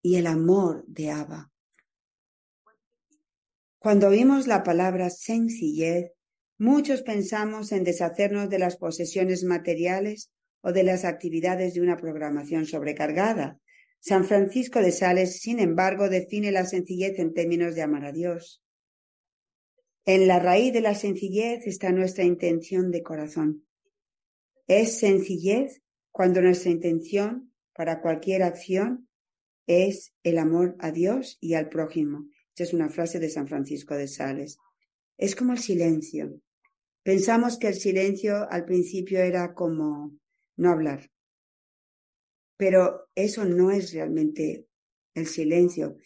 y 0.03 0.17
el 0.17 0.27
amor 0.27 0.85
de 0.89 1.13
Abba. 1.13 1.54
Cuando 3.85 4.09
oímos 4.09 4.47
la 4.47 4.63
palabra 4.63 5.11
sencillez, 5.11 6.13
muchos 6.57 7.03
pensamos 7.03 7.71
en 7.71 7.85
deshacernos 7.85 8.49
de 8.49 8.59
las 8.59 8.79
posesiones 8.79 9.45
materiales 9.45 10.33
o 10.63 10.73
de 10.73 10.85
las 10.85 11.05
actividades 11.05 11.75
de 11.75 11.83
una 11.83 11.99
programación 11.99 12.65
sobrecargada. 12.65 13.61
San 14.01 14.25
Francisco 14.25 14.81
de 14.81 14.91
Sales, 14.91 15.39
sin 15.39 15.59
embargo, 15.61 16.09
define 16.09 16.51
la 16.51 16.65
sencillez 16.65 17.19
en 17.19 17.35
términos 17.35 17.75
de 17.75 17.83
amar 17.83 18.07
a 18.07 18.13
Dios. 18.13 18.65
En 20.07 20.29
la 20.29 20.39
raíz 20.39 20.73
de 20.73 20.81
la 20.81 20.95
sencillez 20.95 21.67
está 21.67 21.93
nuestra 21.93 22.25
intención 22.25 22.91
de 22.91 23.03
corazón. 23.03 23.67
Es 24.67 24.99
sencillez 24.99 25.83
cuando 26.11 26.41
nuestra 26.41 26.71
intención 26.71 27.53
para 27.75 28.01
cualquier 28.01 28.45
acción 28.45 29.11
es 29.67 30.15
el 30.23 30.39
amor 30.39 30.75
a 30.79 30.91
Dios 30.91 31.37
y 31.43 31.53
al 31.53 31.69
prójimo. 31.69 32.31
Esta 32.55 32.63
es 32.63 32.73
una 32.73 32.89
frase 32.89 33.19
de 33.19 33.29
San 33.29 33.47
Francisco 33.47 33.95
de 33.95 34.09
Sales. 34.09 34.59
Es 35.19 35.37
como 35.37 35.53
el 35.53 35.59
silencio. 35.59 36.41
Pensamos 37.03 37.59
que 37.59 37.69
el 37.69 37.75
silencio 37.75 38.49
al 38.51 38.65
principio 38.65 39.21
era 39.21 39.55
como 39.55 40.17
no 40.57 40.71
hablar. 40.71 41.11
Pero 42.57 43.09
eso 43.15 43.45
no 43.45 43.71
es 43.71 43.93
realmente 43.93 44.67
el 45.15 45.27
silencio 45.27 45.97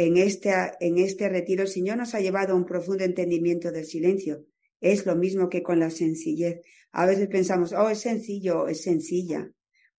en 0.00 0.16
este, 0.16 0.50
en 0.80 0.96
este 0.96 1.28
retiro, 1.28 1.62
el 1.62 1.68
Señor 1.68 1.98
nos 1.98 2.14
ha 2.14 2.20
llevado 2.20 2.54
a 2.54 2.56
un 2.56 2.64
profundo 2.64 3.04
entendimiento 3.04 3.70
del 3.70 3.84
silencio. 3.84 4.46
Es 4.80 5.04
lo 5.04 5.14
mismo 5.14 5.50
que 5.50 5.62
con 5.62 5.78
la 5.78 5.90
sencillez. 5.90 6.62
A 6.90 7.04
veces 7.04 7.28
pensamos, 7.28 7.74
oh, 7.74 7.90
es 7.90 7.98
sencillo, 7.98 8.66
es 8.66 8.82
sencilla, 8.82 9.52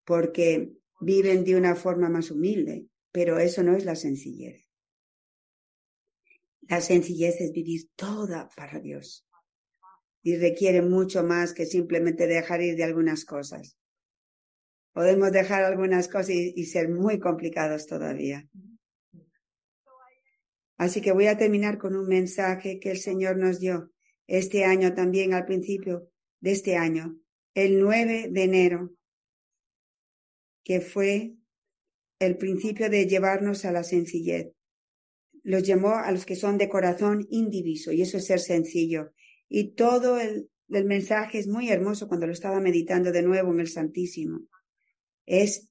porque 0.04 0.72
viven 1.00 1.44
de 1.44 1.54
una 1.54 1.76
forma 1.76 2.08
más 2.08 2.32
humilde, 2.32 2.88
pero 3.12 3.38
eso 3.38 3.62
no 3.62 3.76
es 3.76 3.84
la 3.84 3.94
sencillez. 3.94 4.71
La 6.68 6.80
sencillez 6.80 7.40
es 7.40 7.52
vivir 7.52 7.90
toda 7.96 8.48
para 8.56 8.78
Dios 8.78 9.26
y 10.22 10.36
requiere 10.36 10.82
mucho 10.82 11.24
más 11.24 11.52
que 11.52 11.66
simplemente 11.66 12.26
dejar 12.26 12.62
ir 12.62 12.76
de 12.76 12.84
algunas 12.84 13.24
cosas. 13.24 13.76
Podemos 14.92 15.32
dejar 15.32 15.64
algunas 15.64 16.08
cosas 16.08 16.30
y 16.30 16.64
ser 16.66 16.88
muy 16.88 17.18
complicados 17.18 17.86
todavía. 17.86 18.48
Así 20.76 21.00
que 21.00 21.12
voy 21.12 21.26
a 21.26 21.38
terminar 21.38 21.78
con 21.78 21.96
un 21.96 22.08
mensaje 22.08 22.80
que 22.80 22.90
el 22.90 22.98
Señor 22.98 23.36
nos 23.36 23.60
dio 23.60 23.92
este 24.26 24.64
año 24.64 24.94
también 24.94 25.34
al 25.34 25.44
principio 25.44 26.10
de 26.40 26.52
este 26.52 26.76
año, 26.76 27.18
el 27.54 27.80
9 27.80 28.28
de 28.30 28.42
enero, 28.42 28.90
que 30.64 30.80
fue 30.80 31.36
el 32.18 32.36
principio 32.36 32.88
de 32.88 33.06
llevarnos 33.06 33.64
a 33.64 33.72
la 33.72 33.84
sencillez. 33.84 34.52
Los 35.42 35.64
llamó 35.64 35.90
a 35.90 36.10
los 36.12 36.24
que 36.24 36.36
son 36.36 36.58
de 36.58 36.68
corazón 36.68 37.26
indiviso, 37.30 37.92
y 37.92 38.02
eso 38.02 38.18
es 38.18 38.26
ser 38.26 38.40
sencillo. 38.40 39.12
Y 39.48 39.72
todo 39.74 40.18
el, 40.18 40.48
mensaje 40.68 41.38
es 41.38 41.48
muy 41.48 41.68
hermoso 41.68 42.08
cuando 42.08 42.26
lo 42.26 42.32
estaba 42.32 42.60
meditando 42.60 43.12
de 43.12 43.22
nuevo 43.22 43.52
en 43.52 43.60
el 43.60 43.68
Santísimo. 43.68 44.40
Es, 45.26 45.68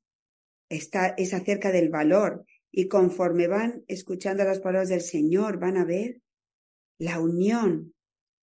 está, 0.70 1.16
es 1.18 1.34
acerca 1.34 1.72
del 1.72 1.90
valor 1.90 2.46
y 2.72 2.88
conforme 2.88 3.48
van 3.48 3.84
escuchando 3.88 4.44
las 4.44 4.60
palabras 4.60 4.90
del 4.90 5.02
Señor, 5.02 5.60
van 5.60 5.78
a 5.78 5.86
ver 5.86 6.22
la 7.00 7.20
unión 7.20 7.96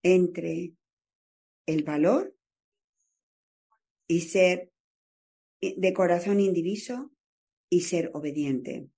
entre 0.02 0.74
el 1.66 1.84
valor 1.84 2.34
y 4.08 4.22
ser 4.22 4.72
de 5.60 5.92
corazón 5.92 6.40
indiviso 6.40 7.12
y 7.70 7.82
ser 7.82 8.10
obediente. 8.14 8.88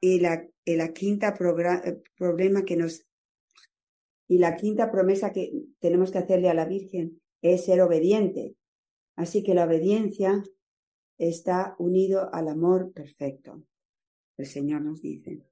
Y 0.00 0.20
la, 0.20 0.46
la 0.66 0.92
quinta 0.92 1.34
problema 1.34 2.64
que 2.64 2.76
nos 2.76 3.06
y 4.26 4.38
la 4.38 4.56
quinta 4.56 4.90
promesa 4.90 5.32
que 5.32 5.52
tenemos 5.80 6.10
que 6.10 6.18
hacerle 6.18 6.48
a 6.48 6.54
la 6.54 6.64
Virgen 6.64 7.20
es 7.42 7.66
ser 7.66 7.82
obediente. 7.82 8.56
Así 9.16 9.42
que 9.42 9.54
la 9.54 9.64
obediencia 9.66 10.42
está 11.18 11.76
unido 11.78 12.32
al 12.32 12.48
amor 12.48 12.92
perfecto 12.92 13.62
el 14.36 14.46
Señor 14.46 14.82
nos 14.82 15.00
dice. 15.00 15.42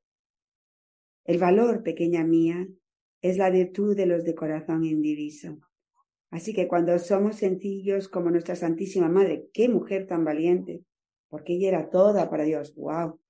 El 1.25 1.39
valor, 1.39 1.83
pequeña 1.83 2.25
mía, 2.25 2.67
es 3.21 3.37
la 3.39 3.51
virtud 3.51 3.97
de 3.97 4.07
los 4.07 4.25
de 4.25 4.35
corazón 4.35 4.85
indiviso. 4.85 5.59
Así 6.31 6.53
que 6.53 6.67
cuando 6.67 6.99
somos 6.99 7.37
sencillos 7.37 8.09
como 8.09 8.31
nuestra 8.31 8.57
Santísima 8.57 9.09
Madre, 9.09 9.49
qué 9.53 9.69
mujer 9.69 10.07
tan 10.07 10.25
valiente, 10.25 10.83
porque 11.29 11.55
ella 11.55 11.69
era 11.69 11.91
toda 11.91 12.29
para 12.31 12.45
Dios. 12.45 12.75
¡Wow! 12.75 13.21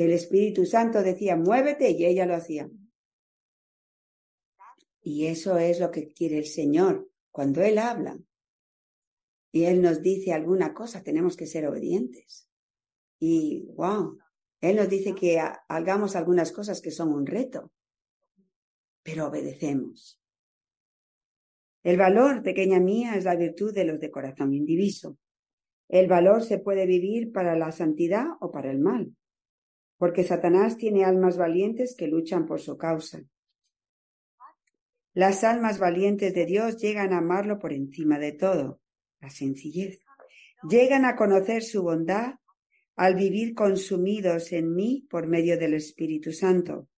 El 0.00 0.12
Espíritu 0.12 0.64
Santo 0.66 1.02
decía, 1.02 1.36
muévete, 1.36 1.90
y 1.90 2.06
ella 2.06 2.26
lo 2.26 2.34
hacía. 2.34 2.70
Y 5.02 5.26
eso 5.26 5.58
es 5.58 5.80
lo 5.80 5.90
que 5.90 6.12
quiere 6.12 6.38
el 6.38 6.46
Señor 6.46 7.10
cuando 7.30 7.62
Él 7.62 7.78
habla. 7.78 8.18
Y 9.52 9.64
Él 9.64 9.82
nos 9.82 10.02
dice 10.02 10.32
alguna 10.32 10.74
cosa, 10.74 11.02
tenemos 11.02 11.36
que 11.36 11.46
ser 11.46 11.66
obedientes. 11.66 12.48
Y 13.18 13.66
wow, 13.74 14.18
él 14.60 14.76
nos 14.76 14.88
dice 14.88 15.14
que 15.14 15.40
hagamos 15.68 16.16
algunas 16.16 16.52
cosas 16.52 16.80
que 16.80 16.90
son 16.90 17.12
un 17.12 17.26
reto, 17.26 17.72
pero 19.02 19.28
obedecemos. 19.28 20.20
El 21.82 21.96
valor, 21.96 22.42
pequeña 22.42 22.78
mía, 22.78 23.14
es 23.16 23.24
la 23.24 23.36
virtud 23.36 23.74
de 23.74 23.84
los 23.84 24.00
de 24.00 24.10
corazón 24.10 24.52
indiviso. 24.52 25.18
El 25.88 26.08
valor 26.08 26.42
se 26.42 26.58
puede 26.58 26.86
vivir 26.86 27.32
para 27.32 27.56
la 27.56 27.72
santidad 27.72 28.26
o 28.40 28.50
para 28.50 28.70
el 28.70 28.78
mal, 28.78 29.16
porque 30.00 30.24
Satanás 30.24 30.78
tiene 30.78 31.04
almas 31.04 31.36
valientes 31.36 31.94
que 31.94 32.08
luchan 32.08 32.46
por 32.46 32.58
su 32.58 32.78
causa. 32.78 33.22
Las 35.12 35.44
almas 35.44 35.78
valientes 35.78 36.32
de 36.32 36.46
Dios 36.46 36.78
llegan 36.78 37.12
a 37.12 37.18
amarlo 37.18 37.58
por 37.58 37.74
encima 37.74 38.18
de 38.18 38.32
todo, 38.32 38.80
la 39.20 39.28
sencillez. 39.28 40.00
Llegan 40.66 41.04
a 41.04 41.16
conocer 41.16 41.62
su 41.62 41.82
bondad 41.82 42.36
al 42.96 43.14
vivir 43.14 43.54
consumidos 43.54 44.52
en 44.52 44.74
mí 44.74 45.06
por 45.10 45.26
medio 45.26 45.58
del 45.58 45.74
Espíritu 45.74 46.32
Santo. 46.32 46.88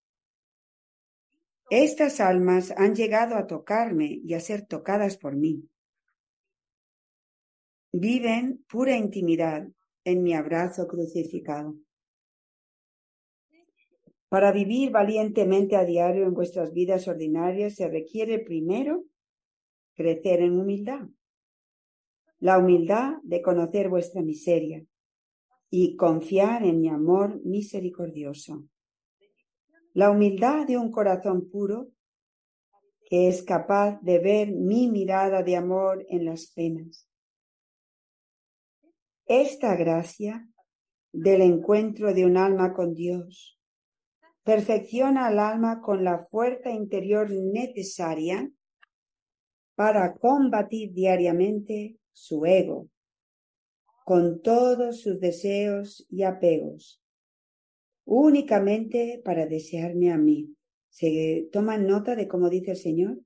Estas 1.71 2.21
almas 2.21 2.73
han 2.77 2.95
llegado 2.95 3.35
a 3.35 3.49
tocarme 3.49 4.21
y 4.23 4.35
a 4.35 4.39
ser 4.39 4.65
tocadas 4.65 5.17
por 5.17 5.35
mí. 5.35 5.69
Viven 7.91 8.65
pura 8.69 8.97
intimidad 8.97 9.67
en 10.05 10.23
mi 10.23 10.35
abrazo 10.35 10.87
crucificado. 10.87 11.75
Para 14.33 14.51
vivir 14.51 14.91
valientemente 14.91 15.77
a 15.77 15.85
diario 15.85 16.25
en 16.25 16.33
vuestras 16.33 16.73
vidas 16.73 17.07
ordinarias 17.07 17.75
se 17.75 17.87
requiere 17.87 18.39
primero 18.39 19.05
crecer 19.95 20.41
en 20.41 20.59
humildad, 20.59 21.07
la 22.39 22.57
humildad 22.57 23.17
de 23.25 23.43
conocer 23.43 23.91
vuestra 23.91 24.23
miseria 24.23 24.87
y 25.69 25.97
confiar 25.97 26.65
en 26.65 26.81
mi 26.81 26.89
amor 26.89 27.43
misericordioso. 27.45 28.67
La 29.93 30.11
humildad 30.11 30.67
de 30.67 30.79
un 30.79 30.91
corazón 30.91 31.51
puro 31.51 31.91
que 33.05 33.29
es 33.29 33.43
capaz 33.43 34.01
de 34.01 34.19
ver 34.19 34.51
mi 34.51 34.91
mirada 34.91 35.43
de 35.43 35.57
amor 35.57 36.07
en 36.09 36.25
las 36.25 36.47
penas. 36.47 37.07
Esta 39.27 39.77
gracia 39.77 40.49
del 41.13 41.43
encuentro 41.43 42.15
de 42.15 42.25
un 42.25 42.39
alma 42.39 42.73
con 42.73 42.95
Dios 42.95 43.59
perfecciona 44.45 45.27
al 45.27 45.39
alma 45.39 45.81
con 45.81 46.05
la 46.05 46.27
fuerza 46.31 46.71
interior 46.71 47.31
necesaria 47.31 48.51
para 49.75 50.15
combatir 50.15 50.93
diariamente 50.93 51.97
su 52.13 52.45
ego, 52.45 52.89
con 54.05 54.43
todos 54.43 55.01
sus 55.01 55.21
deseos 55.21 56.07
y 56.11 56.25
apegos, 56.25 57.03
únicamente 58.05 59.21
para 59.25 59.47
desearme 59.47 60.13
a 60.13 60.19
mí. 60.19 60.55
¿Se 60.91 61.49
toman 61.53 61.87
nota 61.87 62.15
de 62.15 62.29
cómo 62.29 62.51
dice 62.51 62.73
el 62.73 62.77
Señor? 62.77 63.21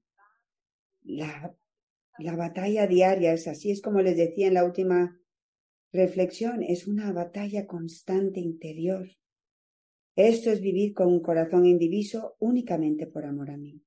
La, 1.02 1.54
la 2.18 2.36
batalla 2.36 2.86
diaria 2.86 3.32
es 3.32 3.48
así, 3.48 3.70
es 3.70 3.82
como 3.82 4.02
les 4.02 4.16
decía 4.16 4.46
en 4.46 4.54
la 4.54 4.64
última 4.64 5.18
reflexión, 5.92 6.62
es 6.62 6.86
una 6.86 7.12
batalla 7.12 7.66
constante 7.66 8.38
interior. 8.38 9.08
Esto 10.16 10.50
es 10.50 10.62
vivir 10.62 10.94
con 10.94 11.08
un 11.08 11.20
corazón 11.20 11.66
indiviso 11.66 12.36
únicamente 12.38 13.06
por 13.06 13.26
amor 13.26 13.50
a 13.50 13.58
mí. 13.58 13.82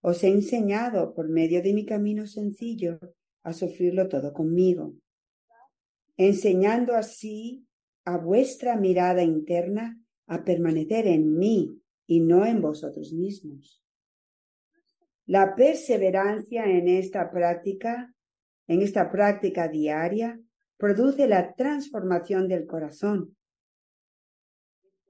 Os 0.00 0.24
he 0.24 0.28
enseñado 0.28 1.14
por 1.14 1.28
medio 1.28 1.62
de 1.62 1.74
mi 1.74 1.84
camino 1.84 2.26
sencillo 2.26 2.98
a 3.42 3.52
sufrirlo 3.52 4.08
todo 4.08 4.32
conmigo, 4.32 4.94
enseñando 6.16 6.94
así 6.94 7.66
a 8.06 8.16
vuestra 8.16 8.76
mirada 8.76 9.22
interna 9.22 10.02
a 10.26 10.44
permanecer 10.44 11.06
en 11.06 11.36
mí 11.36 11.78
y 12.06 12.20
no 12.20 12.46
en 12.46 12.62
vosotros 12.62 13.12
mismos. 13.12 13.84
La 15.26 15.54
perseverancia 15.54 16.64
en 16.64 16.88
esta 16.88 17.30
práctica, 17.30 18.14
en 18.66 18.80
esta 18.80 19.10
práctica 19.10 19.68
diaria, 19.68 20.40
produce 20.78 21.28
la 21.28 21.54
transformación 21.54 22.48
del 22.48 22.66
corazón 22.66 23.36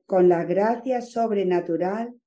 con 0.09 0.31
la 0.31 0.43
gracia 0.45 1.03
sobrenatural 1.03 2.19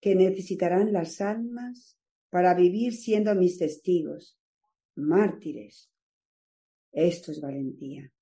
que 0.00 0.14
necesitarán 0.14 0.92
las 0.92 1.20
almas 1.20 1.98
para 2.28 2.54
vivir 2.54 2.94
siendo 2.94 3.34
mis 3.34 3.58
testigos, 3.58 4.38
mártires. 4.94 5.90
Esto 6.92 7.32
es 7.32 7.40
valentía. 7.40 8.12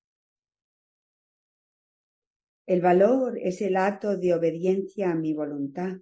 El 2.65 2.81
valor 2.81 3.37
es 3.37 3.61
el 3.61 3.77
acto 3.77 4.17
de 4.17 4.33
obediencia 4.33 5.11
a 5.11 5.15
mi 5.15 5.35
voluntad. 5.35 5.97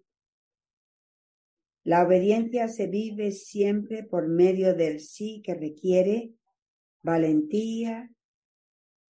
La 1.84 2.08
obediencia 2.08 2.70
se 2.70 2.88
vive 2.88 3.34
siempre 3.34 4.04
por 4.04 4.30
medio 4.30 4.74
del 4.74 5.02
sí 5.02 5.42
que 5.44 5.56
requiere 5.56 6.36
valentía 7.02 8.10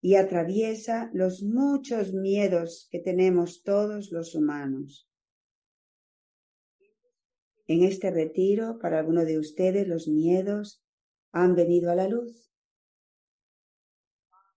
y 0.07 0.15
atraviesa 0.15 1.11
los 1.15 1.43
muchos 1.43 2.13
miedos 2.13 2.87
que 2.93 3.01
tenemos 3.01 3.65
todos 3.65 4.13
los 4.13 4.37
humanos. 4.37 5.11
En 7.67 7.83
este 7.83 8.13
retiro, 8.13 8.79
para 8.79 9.01
alguno 9.01 9.25
de 9.25 9.37
ustedes, 9.37 9.89
los 9.89 10.07
miedos 10.07 10.81
han 11.33 11.57
venido 11.57 11.91
a 11.91 11.97
la 11.97 12.07
luz, 12.07 12.53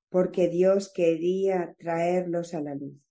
porque 0.10 0.50
Dios 0.50 0.94
quería 0.94 1.74
traerlos 1.80 2.54
a 2.54 2.62
la 2.62 2.76
luz. 2.76 3.02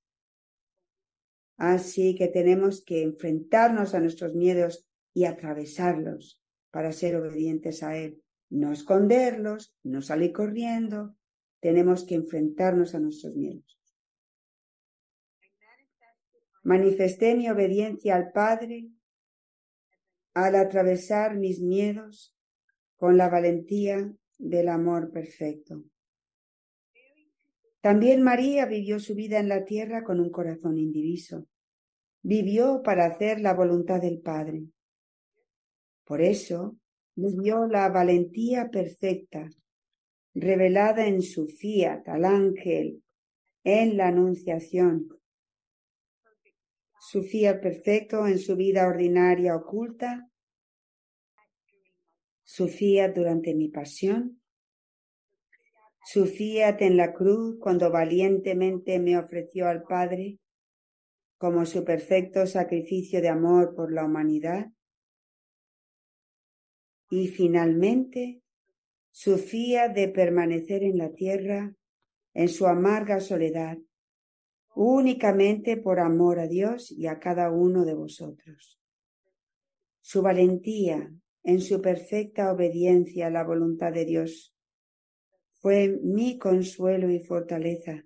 Así 1.57 2.15
que 2.15 2.29
tenemos 2.29 2.85
que 2.85 3.03
enfrentarnos 3.03 3.95
a 3.95 4.01
nuestros 4.01 4.37
miedos 4.37 4.87
y 5.13 5.25
atravesarlos 5.25 6.41
para 6.71 6.93
ser 6.93 7.17
obedientes 7.17 7.83
a 7.83 7.99
Él. 7.99 8.23
No 8.49 8.71
esconderlos, 8.71 9.77
no 9.83 10.03
salir 10.03 10.33
corriendo, 10.33 11.18
tenemos 11.61 12.05
que 12.05 12.15
enfrentarnos 12.15 12.95
a 12.95 13.01
nuestros 13.01 13.35
miedos. 13.35 13.79
Manifesté 16.63 17.35
mi 17.35 17.49
obediencia 17.49 18.17
al 18.17 18.31
Padre 18.33 18.91
al 20.35 20.55
atravesar 20.55 21.37
mis 21.37 21.61
miedos 21.61 22.37
con 22.97 23.17
la 23.17 23.29
valentía 23.29 24.13
del 24.39 24.69
amor 24.69 25.11
perfecto. 25.11 25.83
También 27.81 28.23
María 28.23 28.67
vivió 28.67 29.01
su 29.01 29.15
vida 29.15 29.39
en 29.39 29.49
la 29.49 29.65
tierra 29.65 30.05
con 30.05 30.21
un 30.21 30.31
corazón 30.31 30.79
indiviso. 30.79 31.47
Vivió 32.23 32.83
para 32.83 33.07
hacer 33.07 33.41
la 33.41 33.55
voluntad 33.55 34.01
del 34.01 34.21
Padre. 34.21 34.65
Por 36.05 36.21
eso 36.21 36.77
vivió 37.15 37.67
la 37.67 37.89
valentía 37.89 38.71
perfecta, 38.71 39.49
revelada 40.35 41.07
en 41.07 41.23
su 41.23 41.47
fiat 41.47 42.07
al 42.09 42.25
ángel 42.25 43.03
en 43.65 43.97
la 43.97 44.09
Anunciación. 44.09 45.09
Su 47.01 47.23
fiat 47.23 47.61
perfecto 47.61 48.27
en 48.27 48.39
su 48.39 48.57
vida 48.57 48.87
ordinaria 48.87 49.57
oculta. 49.57 50.31
Su 52.45 52.69
fiat 52.69 53.15
durante 53.15 53.55
mi 53.55 53.69
pasión, 53.69 54.41
su 56.03 56.25
fiat 56.25 56.81
en 56.81 56.97
la 56.97 57.13
cruz 57.13 57.59
cuando 57.61 57.91
valientemente 57.91 58.99
me 58.99 59.19
ofreció 59.19 59.69
al 59.69 59.83
Padre 59.83 60.39
como 61.37 61.67
su 61.67 61.85
perfecto 61.85 62.47
sacrificio 62.47 63.21
de 63.21 63.29
amor 63.29 63.75
por 63.75 63.93
la 63.93 64.07
humanidad, 64.07 64.73
y 67.11 67.29
finalmente 67.29 68.43
su 69.11 69.39
fiat 69.39 69.95
de 69.95 70.09
permanecer 70.09 70.83
en 70.83 70.99
la 70.99 71.13
tierra 71.13 71.75
en 72.39 72.49
su 72.49 72.69
amarga 72.69 73.19
soledad, 73.19 73.79
únicamente 74.75 75.77
por 75.77 75.99
amor 75.99 76.39
a 76.39 76.47
Dios 76.47 76.93
y 76.93 77.09
a 77.09 77.19
cada 77.19 77.51
uno 77.51 77.85
de 77.85 77.95
vosotros. 77.95 78.81
Su 80.01 80.23
valentía 80.23 81.13
en 81.43 81.61
su 81.61 81.83
perfecta 81.83 82.53
obediencia 82.53 83.27
a 83.27 83.31
la 83.31 83.43
voluntad 83.43 83.93
de 83.93 84.05
Dios. 84.05 84.55
Fue 85.55 85.89
mi 85.89 86.39
consuelo 86.39 87.11
y 87.11 87.19
fortaleza, 87.19 88.05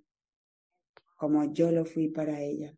como 1.16 1.53
yo 1.53 1.70
lo 1.70 1.84
fui 1.84 2.09
para 2.09 2.40
ella. 2.40 2.74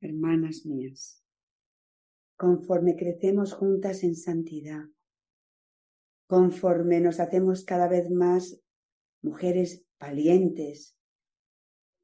Hermanas 0.00 0.64
mías, 0.64 1.22
conforme 2.34 2.96
crecemos 2.96 3.52
juntas 3.52 4.02
en 4.04 4.16
santidad, 4.16 4.84
conforme 6.26 7.00
nos 7.00 7.20
hacemos 7.20 7.64
cada 7.64 7.88
vez 7.88 8.10
más 8.10 8.60
mujeres 9.22 9.84
valientes, 9.98 10.96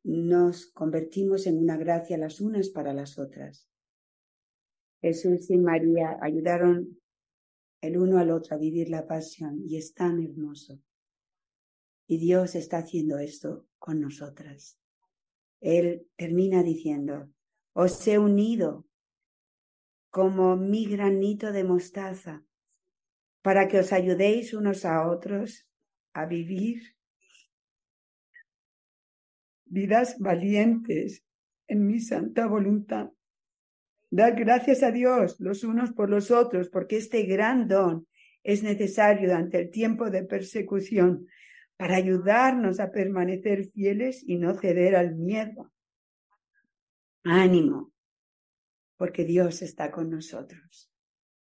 nos 0.04 0.66
convertimos 0.66 1.46
en 1.46 1.58
una 1.58 1.76
gracia 1.76 2.18
las 2.18 2.40
unas 2.40 2.70
para 2.70 2.92
las 2.92 3.18
otras. 3.18 3.68
Jesús 5.00 5.50
y 5.50 5.58
María 5.58 6.18
ayudaron 6.20 7.00
el 7.80 7.98
uno 7.98 8.18
al 8.18 8.30
otro 8.30 8.56
a 8.56 8.58
vivir 8.58 8.88
la 8.88 9.06
pasión 9.06 9.60
y 9.66 9.76
es 9.76 9.94
tan 9.94 10.22
hermoso. 10.22 10.80
Y 12.06 12.18
Dios 12.18 12.54
está 12.54 12.78
haciendo 12.78 13.18
esto 13.18 13.66
con 13.78 14.00
nosotras. 14.00 14.78
Él 15.60 16.08
termina 16.16 16.62
diciendo, 16.62 17.32
os 17.72 18.06
he 18.06 18.18
unido 18.18 18.86
como 20.10 20.56
mi 20.56 20.84
granito 20.86 21.52
de 21.52 21.64
mostaza 21.64 22.44
para 23.42 23.68
que 23.68 23.78
os 23.78 23.92
ayudéis 23.92 24.54
unos 24.54 24.84
a 24.84 25.06
otros 25.08 25.68
a 26.12 26.26
vivir 26.26 26.96
vidas 29.64 30.18
valientes 30.18 31.24
en 31.66 31.86
mi 31.86 31.98
santa 31.98 32.46
voluntad. 32.46 33.10
Dar 34.10 34.34
gracias 34.34 34.82
a 34.82 34.90
Dios 34.90 35.40
los 35.40 35.64
unos 35.64 35.92
por 35.92 36.10
los 36.10 36.30
otros, 36.30 36.68
porque 36.68 36.98
este 36.98 37.22
gran 37.22 37.66
don 37.66 38.06
es 38.42 38.62
necesario 38.62 39.30
durante 39.30 39.58
el 39.58 39.70
tiempo 39.70 40.10
de 40.10 40.24
persecución 40.24 41.26
para 41.78 41.96
ayudarnos 41.96 42.78
a 42.80 42.90
permanecer 42.90 43.70
fieles 43.70 44.22
y 44.26 44.36
no 44.36 44.54
ceder 44.54 44.94
al 44.94 45.14
miedo. 45.14 45.72
Ánimo, 47.24 47.92
porque 48.98 49.24
Dios 49.24 49.62
está 49.62 49.90
con 49.90 50.10
nosotros. 50.10 50.91